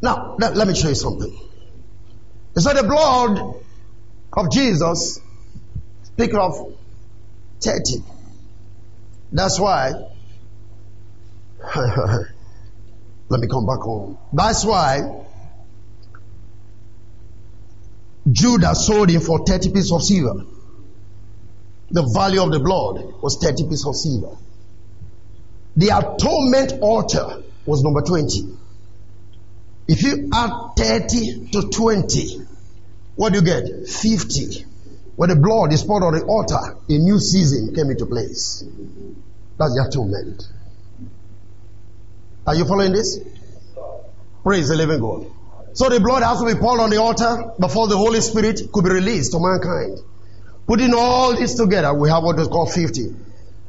[0.00, 1.30] Now, let, let me show you something.
[2.54, 3.62] You so the blood
[4.32, 5.20] of Jesus
[6.14, 6.74] Speak of
[7.60, 8.04] 30.
[9.32, 9.92] That's why,
[13.28, 14.18] let me come back home.
[14.32, 15.24] That's why
[18.30, 20.44] Judas sold him for 30 pieces of silver.
[21.90, 24.36] the value of the blood was 30 pieces of silver.
[25.76, 28.56] The atonement altar was number 20.
[29.88, 32.46] If you add 30 to 20,
[33.16, 33.88] what do you get?
[33.88, 34.64] 50.
[35.16, 38.64] When the blood is poured on the altar, a new season came into place.
[39.58, 40.48] That's the atonement.
[42.46, 43.20] Are you following this?
[44.42, 45.26] Praise the living God.
[45.74, 48.84] So the blood has to be poured on the altar before the Holy Spirit could
[48.84, 49.98] be released to mankind.
[50.66, 53.14] Putting all this together, we have what is called 50.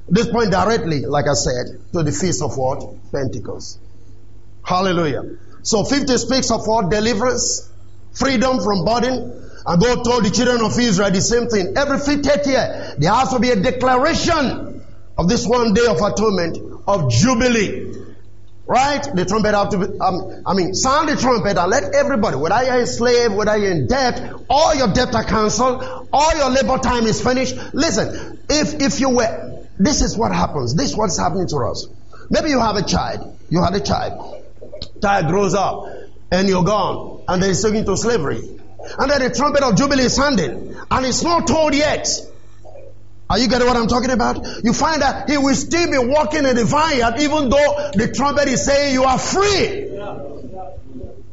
[0.09, 2.83] This point directly, like I said, to the feast of what?
[3.11, 3.79] Pentecost.
[4.63, 5.37] Hallelujah.
[5.63, 6.91] So 50 speaks of what?
[6.91, 7.69] Deliverance,
[8.11, 9.49] freedom from burden.
[9.65, 11.73] And God told the children of Israel the same thing.
[11.77, 14.83] Every 50th year, there has to be a declaration
[15.17, 17.92] of this one day of atonement, of jubilee.
[18.65, 19.03] Right?
[19.13, 22.63] The trumpet have to be, um, I mean, sound the trumpet and let everybody, whether
[22.63, 26.77] you're a slave, whether you're in debt, all your debt are cancelled, all your labor
[26.77, 27.55] time is finished.
[27.73, 30.75] Listen, if, if you were, this is what happens.
[30.75, 31.87] This is what's happening to us.
[32.29, 33.37] Maybe you have a child.
[33.49, 34.43] You had a child.
[35.01, 35.85] Child grows up
[36.31, 38.39] and you're gone and they're taken to slavery.
[38.97, 42.07] And then the trumpet of Jubilee is sounding and it's not told yet.
[43.33, 44.63] Are you getting what I'm talking about?
[44.63, 48.47] You find that he will still be walking in the vineyard even though the trumpet
[48.47, 49.89] is saying you are free.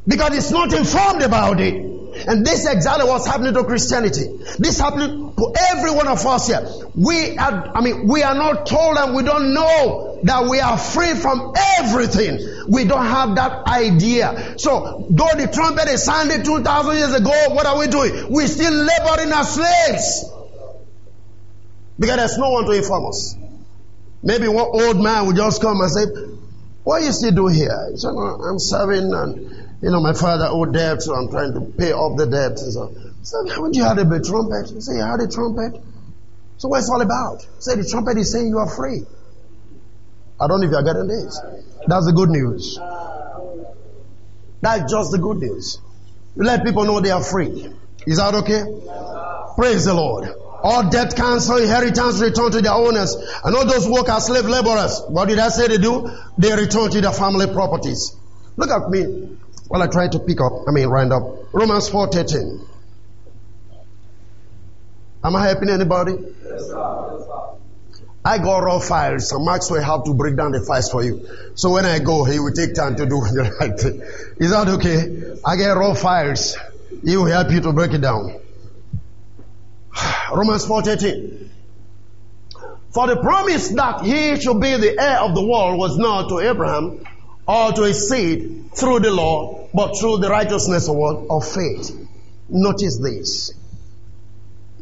[0.08, 1.74] Because it's not informed about it.
[2.26, 4.28] And this is exactly what's happening to Christianity.
[4.58, 6.66] This is happening to every one of us here.
[6.94, 10.78] We are, I mean, we are not told and we don't know that we are
[10.78, 12.64] free from everything.
[12.66, 14.54] We don't have that idea.
[14.56, 18.32] So, though the trumpet is sounded 2,000 years ago, what are we doing?
[18.32, 20.39] We're still laboring as slaves.
[22.00, 23.36] Because there's no one to inform us.
[24.22, 26.06] Maybe one old man will just come and say,
[26.82, 27.90] what you still do here?
[27.90, 29.38] He said, I'm serving and,
[29.82, 32.58] you know, my father owed debt, so I'm trying to pay off the debt.
[32.58, 34.70] So, I said, haven't you had a trumpet?
[34.70, 35.80] He said, you had a trumpet?
[36.56, 37.42] So what's all about?
[37.42, 39.02] He said, the trumpet is saying you are free.
[40.40, 41.38] I don't know if you're getting this.
[41.86, 42.78] That's the good news.
[44.62, 45.78] That's just the good news.
[46.34, 47.74] You let people know they are free.
[48.06, 48.64] Is that okay?
[49.56, 50.28] Praise the Lord.
[50.62, 53.14] All debt cancel, inheritance return to their owners.
[53.44, 56.10] And all those work as slave laborers, what did I say they do?
[56.38, 58.16] They return to their family properties.
[58.56, 59.36] Look at me
[59.68, 61.22] while I try to pick up, I mean round up.
[61.52, 62.66] Romans 4.13.
[65.22, 66.12] Am I helping anybody?
[66.12, 67.10] Yes, sir.
[68.24, 71.26] I got raw files and Maxwell have to break down the files for you.
[71.54, 74.02] So when I go, he will take time to do the right thing.
[74.36, 75.40] Is that okay?
[75.44, 76.56] I get raw files.
[77.02, 78.38] He will help you to break it down.
[80.32, 81.48] Romans 4:13.
[82.90, 86.40] For the promise that he should be the heir of the world was not to
[86.40, 87.04] Abraham
[87.46, 90.96] or to his seed through the law, but through the righteousness of?
[91.30, 91.96] Of faith.
[92.48, 93.52] Notice this.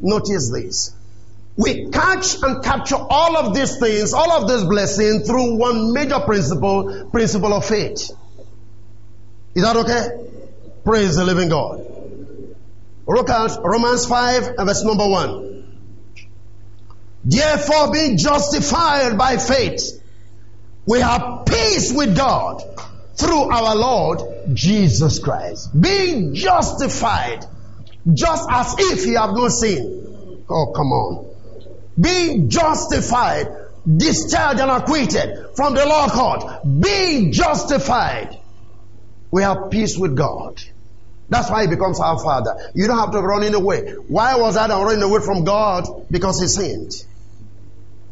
[0.01, 0.95] Notice this.
[1.57, 6.21] We catch and capture all of these things, all of this blessing through one major
[6.21, 8.11] principle, principle of faith.
[9.55, 10.09] Is that okay?
[10.85, 11.85] Praise the living God.
[13.09, 15.65] Romans 5 and verse number 1.
[17.25, 20.03] Therefore, being justified by faith,
[20.87, 22.63] we have peace with God
[23.17, 25.79] through our Lord Jesus Christ.
[25.79, 27.45] Being justified,
[28.13, 30.45] just as if you have not sinned.
[30.49, 31.27] Oh, come on.
[32.01, 33.49] Being justified,
[33.85, 36.63] discharged and acquitted from the law court.
[36.81, 38.39] Being justified,
[39.31, 40.63] we have peace with God.
[41.29, 42.57] That's why he becomes our father.
[42.75, 43.93] You don't have to run in away.
[44.09, 45.85] Why was Adam running away from God?
[46.11, 46.93] Because he sinned.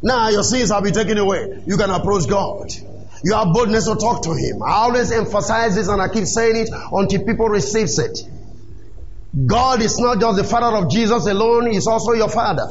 [0.02, 1.62] Now your sins have been taken away.
[1.66, 2.70] You can approach God.
[3.24, 4.62] You have boldness to talk to him.
[4.62, 8.18] I always emphasize this and I keep saying it until people receives it.
[9.46, 12.66] God is not just the father of Jesus alone, he's also your father.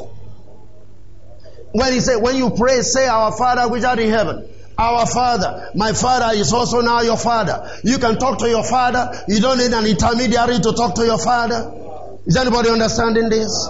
[1.74, 4.48] When he said, when you pray, say, Our Father which art in heaven.
[4.78, 5.70] Our Father.
[5.76, 7.70] My Father is also now your Father.
[7.84, 9.24] You can talk to your Father.
[9.28, 11.72] You don't need an intermediary to talk to your Father.
[12.26, 13.70] Is anybody understanding this?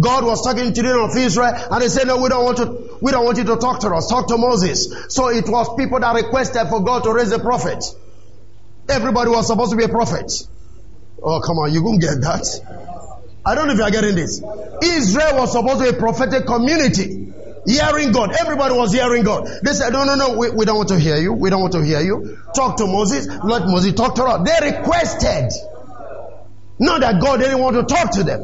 [0.00, 2.56] God was talking to the children of Israel and they said, no, we don't want
[2.58, 4.08] to, we don't want you to talk to us.
[4.08, 5.06] Talk to Moses.
[5.08, 7.84] So it was people that requested for God to raise a prophet.
[8.88, 10.32] Everybody was supposed to be a prophet.
[11.22, 11.72] Oh, come on.
[11.72, 12.46] You won't get that.
[13.44, 14.42] I don't know if you are getting this.
[14.82, 17.32] Israel was supposed to be a prophetic community.
[17.68, 18.34] Hearing God.
[18.40, 19.46] Everybody was hearing God.
[19.62, 21.34] They said, no, no, no, we, we don't want to hear you.
[21.34, 22.38] We don't want to hear you.
[22.54, 23.26] Talk to Moses.
[23.26, 24.48] Let Moses talk to us.
[24.48, 25.52] They requested.
[26.78, 28.40] Not that God didn't want to talk to them.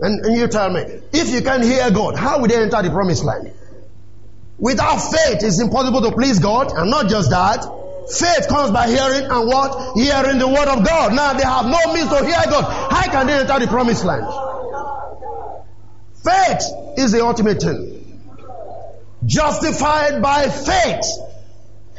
[0.00, 0.80] And, and you tell me,
[1.12, 3.52] if you can't hear God, how will they enter the promised land?
[4.58, 6.72] Without faith, it's impossible to please God.
[6.72, 7.62] And not just that,
[8.10, 9.96] faith comes by hearing and what?
[9.96, 11.14] Hearing the word of God.
[11.14, 12.64] Now they have no means to hear God.
[12.90, 14.26] How can they enter the promised land?
[16.24, 18.01] Faith is the ultimate thing.
[19.24, 21.04] Justified by faith.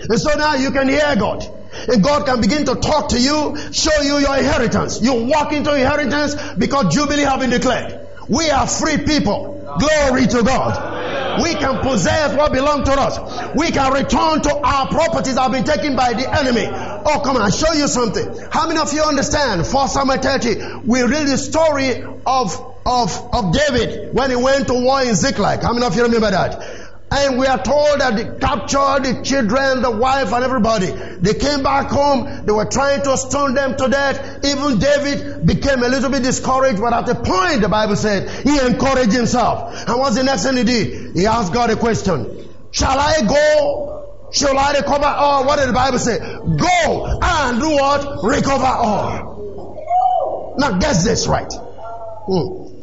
[0.10, 1.48] And so now you can hear God.
[1.88, 5.02] And God can begin to talk to you, show you your inheritance.
[5.02, 8.08] You walk into inheritance because Jubilee have been declared.
[8.30, 9.54] We are free people.
[9.80, 11.42] Glory to God.
[11.42, 13.56] We can possess what belongs to us.
[13.56, 16.68] We can return to our properties that have been taken by the enemy.
[16.70, 18.28] Oh, come on, I'll show you something.
[18.52, 19.66] How many of you understand?
[19.66, 24.74] For Samuel 30, we read the story of, of, of David when he went to
[24.76, 25.64] war in Ziklag.
[25.64, 26.83] How many of you remember that?
[27.16, 30.88] And we are told that they captured the children, the wife, and everybody.
[30.88, 32.43] They came back home.
[32.43, 34.43] They were trying to stone them to death.
[34.43, 38.59] Even David became a little bit discouraged, but at the point, the Bible said, he
[38.59, 39.88] encouraged himself.
[39.88, 41.16] And what's the next thing he did?
[41.16, 42.49] He asked God a question.
[42.72, 44.30] Shall I go?
[44.32, 45.45] Shall I recover all?
[45.45, 46.18] What did the Bible say?
[46.18, 48.24] Go and do what?
[48.24, 50.55] Recover all.
[50.57, 51.53] Now guess this right.
[51.53, 52.82] Hmm.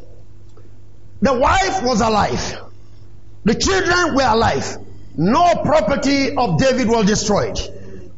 [1.20, 2.69] The wife was alive.
[3.44, 4.76] The children were alive.
[5.16, 7.58] No property of David was destroyed.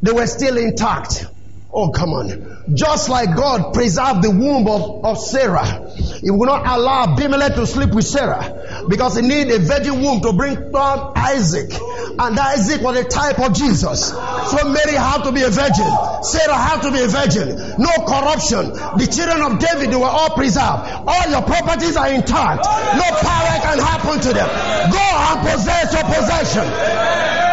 [0.02, 1.26] They were still intact.
[1.74, 2.74] Oh, come on.
[2.74, 7.66] Just like God preserved the womb of, of Sarah, He will not allow Abimelech to
[7.66, 11.72] sleep with Sarah because he needed a virgin womb to bring forth Isaac.
[12.18, 14.08] And Isaac was a type of Jesus.
[14.10, 15.88] So Mary had to be a virgin.
[16.22, 17.56] Sarah had to be a virgin.
[17.80, 18.68] No corruption.
[19.00, 21.08] The children of David, they were all preserved.
[21.08, 22.64] All your properties are intact.
[22.68, 24.48] No power can happen to them.
[24.92, 27.51] Go and possess your possession.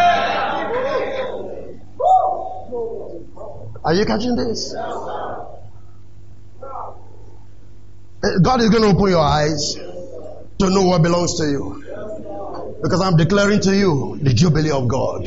[3.82, 4.74] Are you catching this?
[8.22, 11.84] Uh, God is going to open your eyes to know what belongs to you.
[12.82, 15.26] Because I'm declaring to you the Jubilee of God.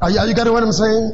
[0.00, 1.12] Are you, are you getting what I'm saying?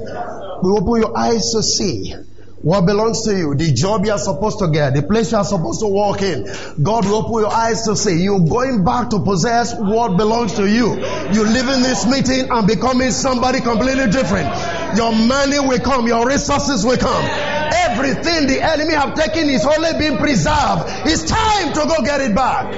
[0.62, 2.14] We open your eyes to see
[2.60, 5.44] what belongs to you, the job you are supposed to get, the place you are
[5.44, 6.44] supposed to walk in.
[6.82, 10.68] God will open your eyes to see you're going back to possess what belongs to
[10.68, 10.94] you.
[10.96, 14.48] You leaving this meeting and becoming somebody completely different.
[14.96, 17.24] Your money will come, your resources will come.
[17.24, 20.84] Everything the enemy have taken is only being preserved.
[21.06, 22.74] It's time to go get it back.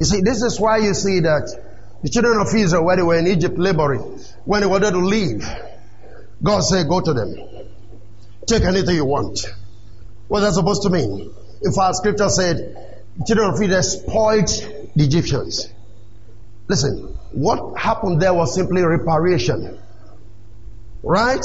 [0.00, 1.48] You see, this is why you see that
[2.02, 4.00] the children of Israel, when they were in Egypt laboring,
[4.44, 5.44] when they wanted to leave,
[6.42, 7.34] God said, go to them.
[8.46, 9.40] Take anything you want.
[10.28, 11.34] What's that supposed to mean?
[11.62, 14.48] In fact, scripture said, the children of Israel spoiled
[14.94, 15.68] the Egyptians.
[16.68, 19.78] Listen, what happened there was simply reparation.
[21.02, 21.44] Right?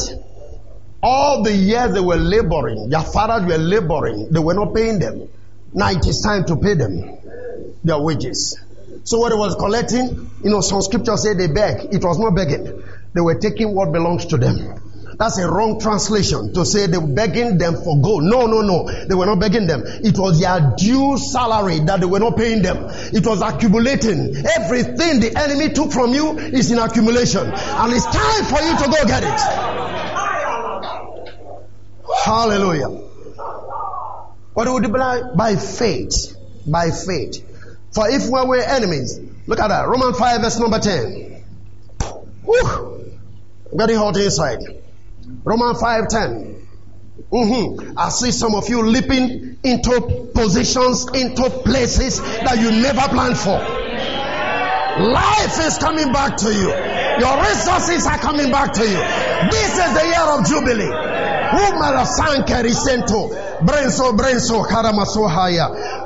[1.02, 5.28] All the years they were laboring, their fathers were laboring, they were not paying them.
[5.74, 7.18] Now it is time to pay them
[7.84, 8.58] their wages.
[9.04, 11.94] So what they was collecting, you know, some scriptures say they beg.
[11.94, 12.84] It was not begging.
[13.14, 14.83] They were taking what belongs to them.
[15.18, 18.24] That's a wrong translation to say they were begging them for gold.
[18.24, 19.06] No, no, no.
[19.06, 19.84] They were not begging them.
[19.86, 22.88] It was their due salary that they were not paying them.
[23.14, 24.36] It was accumulating.
[24.36, 27.46] Everything the enemy took from you is in accumulation.
[27.46, 29.40] And it's time for you to go get it.
[32.26, 32.90] Hallelujah.
[34.54, 35.00] What would it be
[35.38, 36.36] By faith.
[36.68, 37.44] By faith.
[37.94, 39.88] For if we were enemies, look at that.
[39.88, 41.44] Romans 5 verse number 10.
[42.46, 43.20] Whew.
[43.78, 44.83] Getting hot inside.
[45.44, 46.62] Romans 5:10.
[47.32, 47.98] Mm-hmm.
[47.98, 53.58] I see some of you leaping into positions, into places that you never planned for.
[55.02, 56.70] Life is coming back to you.
[57.20, 59.50] Your resources are coming back to you.
[59.50, 61.23] This is the year of Jubilee.
[63.66, 64.64] Brenso, Brenso.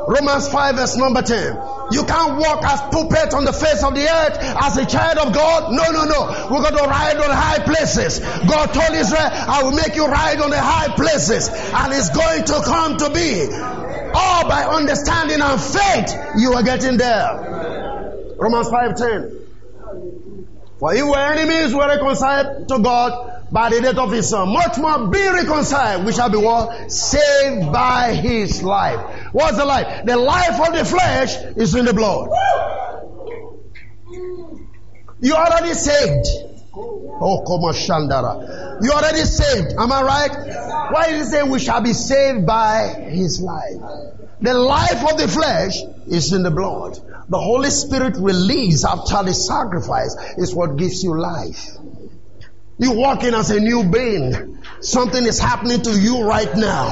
[0.07, 1.57] Romans 5 verse number 10.
[1.91, 5.33] You can't walk as puppet on the face of the earth as a child of
[5.33, 5.71] God.
[5.71, 6.47] No, no, no.
[6.51, 8.19] We're going to ride on high places.
[8.19, 11.49] God told Israel, I will make you ride on the high places.
[11.49, 13.47] And it's going to come to be.
[14.13, 18.35] All by understanding and faith, you are getting there.
[18.37, 19.47] Romans 5.10.
[20.79, 24.49] For if we enemies were reconciled to God by the death of his son.
[24.49, 26.05] Much more be reconciled.
[26.05, 26.91] We shall be what?
[26.91, 28.99] Saved by his life.
[29.31, 30.05] What's the life?
[30.05, 32.29] The life of the flesh is in the blood.
[35.19, 36.27] You already saved.
[36.75, 38.83] Oh, come on, Shandara.
[38.83, 39.73] You already saved.
[39.77, 40.91] Am I right?
[40.91, 43.81] Why is he saying we shall be saved by his life?
[44.39, 46.99] The life of the flesh is in the blood.
[47.29, 51.71] The Holy Spirit released after the sacrifice is what gives you life.
[52.79, 54.59] You walking as a new being.
[54.81, 56.89] Something is happening to you right now.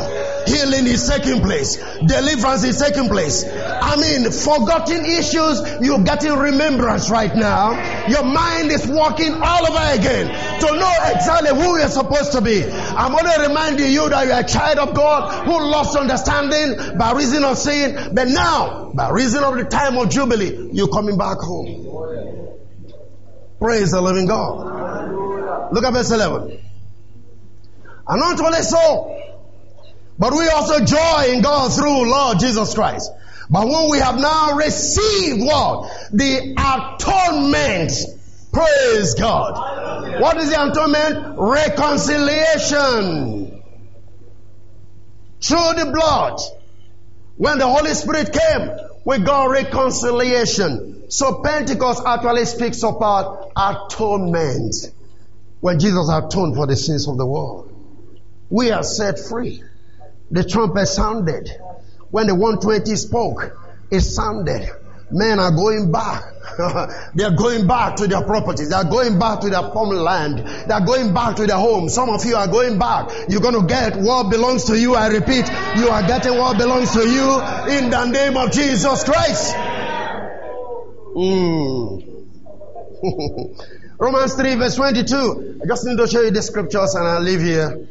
[0.47, 1.75] Healing is taking place.
[1.75, 3.45] Deliverance is taking place.
[3.45, 8.07] I mean, forgotten issues, you're getting remembrance right now.
[8.07, 10.27] Your mind is working all over again
[10.61, 12.63] to know exactly who you're supposed to be.
[12.63, 17.43] I'm only reminding you that you're a child of God who lost understanding by reason
[17.43, 22.44] of sin, but now, by reason of the time of Jubilee, you're coming back home.
[23.65, 25.73] Praise the living God.
[25.73, 26.59] Look at verse 11.
[28.07, 29.19] And not only so,
[30.19, 33.11] but we also joy in God through Lord Jesus Christ.
[33.49, 35.91] But when we have now received what?
[36.13, 37.91] The atonement.
[38.53, 40.21] Praise God.
[40.21, 41.39] What is the atonement?
[41.39, 43.63] Reconciliation.
[45.41, 46.39] Through the blood.
[47.37, 48.69] When the Holy Spirit came,
[49.05, 51.09] we got reconciliation.
[51.11, 54.75] So Pentecost actually speaks about atonement.
[55.61, 57.71] When Jesus atoned for the sins of the world.
[58.49, 59.63] We are set free.
[60.31, 61.49] The trumpet sounded.
[62.09, 63.57] When the 120 spoke,
[63.91, 64.69] it sounded.
[65.11, 66.23] Men are going back.
[67.15, 68.69] they are going back to their properties.
[68.69, 70.39] They are going back to their land.
[70.39, 71.89] They are going back to their home.
[71.89, 73.11] Some of you are going back.
[73.29, 74.95] You're going to get what belongs to you.
[74.95, 75.47] I repeat,
[75.77, 77.39] you are getting what belongs to you
[77.77, 79.55] in the name of Jesus Christ.
[81.15, 82.01] Mm.
[83.99, 85.61] Romans 3 verse 22.
[85.63, 87.87] I just need to show you the scriptures and I'll leave here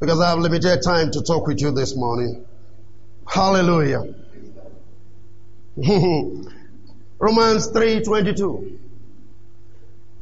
[0.00, 2.44] because I have limited time to talk with you this morning.
[3.26, 4.23] Hallelujah.
[7.18, 8.78] Romans 3:22.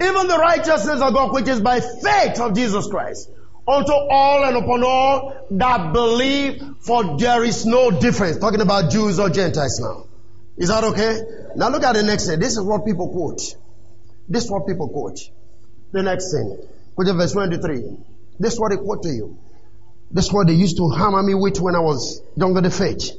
[0.01, 3.31] Even the righteousness of God which is by faith of Jesus Christ
[3.67, 8.39] unto all and upon all that believe for there is no difference.
[8.39, 10.07] Talking about Jews or Gentiles now.
[10.57, 11.21] Is that okay?
[11.57, 12.41] Now look at the next thing.
[12.41, 13.41] This is what people quote.
[14.29, 15.19] This is what people quote.
[15.93, 16.59] The next thing.
[16.95, 17.97] Which is verse 23.
[18.39, 19.39] This is what they quote to you.
[20.11, 23.13] That's what they used to hammer me with when I was younger the faith.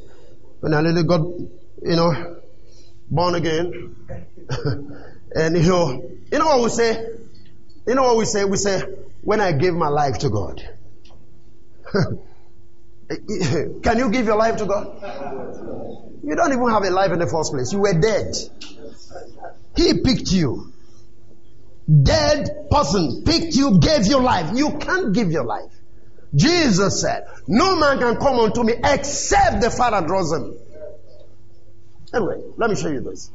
[0.60, 1.22] When I really got,
[1.84, 2.38] you know,
[3.10, 3.96] born again.
[5.36, 7.06] and you know, you know what we say?
[7.86, 8.46] You know what we say?
[8.46, 8.82] We say,
[9.22, 10.62] when I gave my life to God.
[13.84, 16.12] Can you give your life to God?
[16.24, 17.74] You don't even have a life in the first place.
[17.74, 18.36] You were dead.
[19.76, 20.72] He picked you.
[22.02, 24.58] Dead person picked you, gave your life.
[24.58, 25.72] You can't give your life.
[26.34, 30.56] Jesus said, No man can come unto me except the Father draws him.
[32.14, 33.32] Anyway, let me show you this.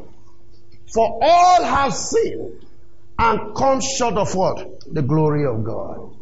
[0.92, 2.64] For all have sinned
[3.18, 4.80] and come short of what?
[4.92, 6.14] The glory of God.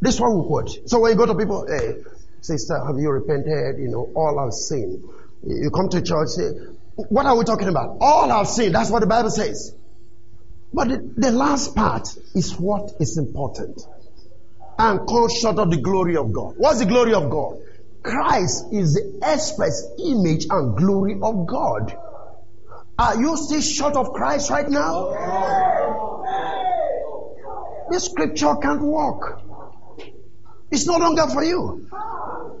[0.00, 0.88] This is what we quote.
[0.88, 1.96] So when you go to people, hey,
[2.40, 3.80] sister, have you repented?
[3.80, 5.02] You know, all have sinned.
[5.44, 6.50] You come to church, say,
[7.08, 7.98] what are we talking about?
[8.00, 8.74] All have sinned.
[8.74, 9.74] That's what the Bible says.
[10.72, 13.80] But the, the last part is what is important
[14.78, 16.54] and come short of the glory of God.
[16.56, 17.58] What's the glory of God?
[18.02, 21.96] Christ is the express image and glory of God.
[22.98, 25.14] Are you still short of Christ right now?
[27.90, 29.40] This scripture can't work.
[30.70, 31.88] It's no longer for you.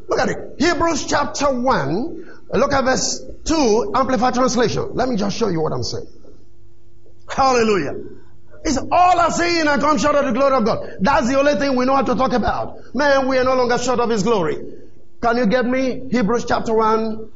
[0.08, 0.54] Look at it.
[0.58, 2.24] Hebrews chapter 1.
[2.54, 4.90] Look at verse 2, Amplified Translation.
[4.94, 6.06] Let me just show you what I'm saying.
[7.28, 7.94] Hallelujah.
[8.64, 10.96] It's all I've seen and come short of the glory of God.
[11.00, 12.94] That's the only thing we know how to talk about.
[12.94, 14.56] Man, we are no longer short of His glory.
[15.20, 16.08] Can you get me?
[16.10, 17.30] Hebrews chapter 1.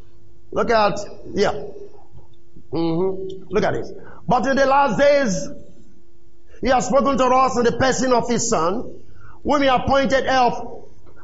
[0.52, 0.98] Look at,
[1.34, 1.52] yeah.
[2.72, 3.44] Mm-hmm.
[3.48, 3.86] Look at it.
[4.28, 5.48] But in the last days,
[6.60, 9.02] He has spoken to us in the person of His Son,
[9.42, 10.50] whom He appointed heir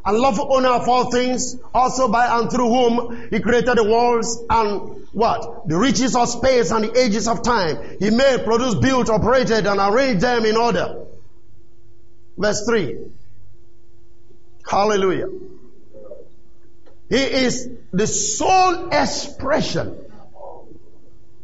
[0.04, 4.42] and lawful owner of all things, also by and through whom he created the worlds
[4.48, 5.68] and what?
[5.68, 7.98] The riches of space and the ages of time.
[7.98, 11.04] He made, produced, built, operated, and arranged them in order.
[12.38, 12.98] Verse 3.
[14.66, 15.26] Hallelujah.
[17.08, 19.98] He is the sole expression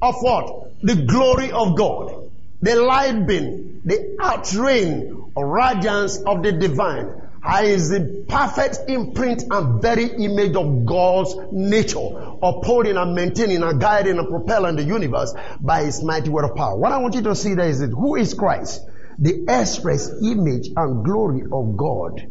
[0.02, 0.72] of what?
[0.82, 2.30] The glory of God.
[2.60, 7.22] The light beam, the outrain or radiance of the divine
[7.62, 11.98] is the perfect imprint and very image of God's nature,
[12.42, 16.76] upholding and maintaining and guiding and propelling the universe by his mighty word of power.
[16.76, 18.80] What I want you to see there is that who is Christ?
[19.18, 22.30] The express image and glory of God.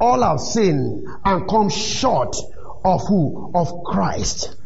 [0.00, 2.34] All have sinned and come short
[2.84, 3.52] of who?
[3.54, 4.56] Of Christ.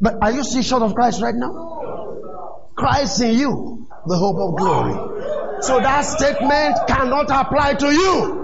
[0.00, 2.70] But are you still short of Christ right now?
[2.74, 5.62] Christ in you, the hope of glory.
[5.62, 8.40] So that statement cannot apply to you.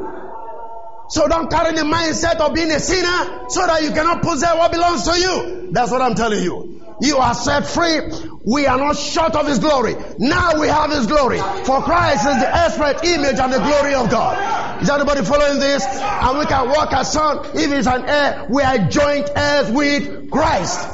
[1.09, 4.71] So don't carry the mindset of being a sinner so that you cannot possess what
[4.73, 5.69] belongs to you.
[5.73, 6.76] That's what I'm telling you.
[7.01, 8.01] You are set free.
[8.45, 9.97] We are not short of His glory.
[10.19, 11.39] Now we have His glory.
[11.39, 14.83] For Christ is the express image and the glory of God.
[14.83, 15.85] Is anybody following this?
[15.85, 17.47] And we can walk as son.
[17.55, 20.89] If it's an heir, we are joint heirs with Christ.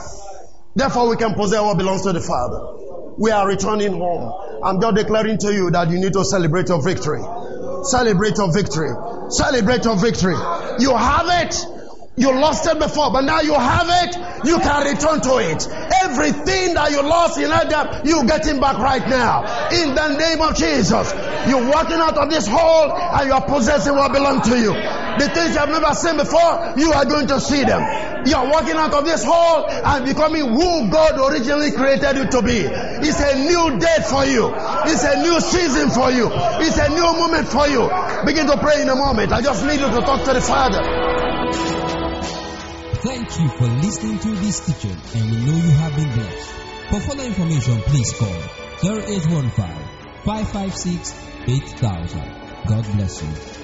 [0.74, 3.16] Therefore, we can possess what belongs to the Father.
[3.18, 4.60] We are returning home.
[4.64, 7.22] I'm just declaring to you that you need to celebrate your victory.
[7.84, 8.90] Celebrate your victory.
[9.28, 10.36] Celebrate your victory.
[10.78, 11.81] You have it.
[12.14, 14.44] You lost it before, but now you have it.
[14.44, 15.66] You can return to it.
[16.04, 19.48] Everything that you lost in Adam, you're getting back right now.
[19.72, 21.08] In the name of Jesus.
[21.48, 24.74] You're walking out of this hole and you are possessing what belongs to you.
[24.76, 27.80] The things you have never seen before, you are going to see them.
[28.26, 32.42] You are walking out of this hole and becoming who God originally created you to
[32.42, 32.60] be.
[32.60, 34.52] It's a new day for you.
[34.84, 36.28] It's a new season for you.
[36.60, 37.88] It's a new moment for you.
[38.26, 39.32] Begin to pray in a moment.
[39.32, 41.81] I just need you to talk to the Father.
[43.02, 46.50] Thank you for listening to this teaching and we know you have been blessed.
[46.90, 48.28] For further information, please call
[48.84, 49.50] 0815
[50.24, 51.12] 556
[51.48, 52.20] 8000.
[52.68, 53.61] God bless you.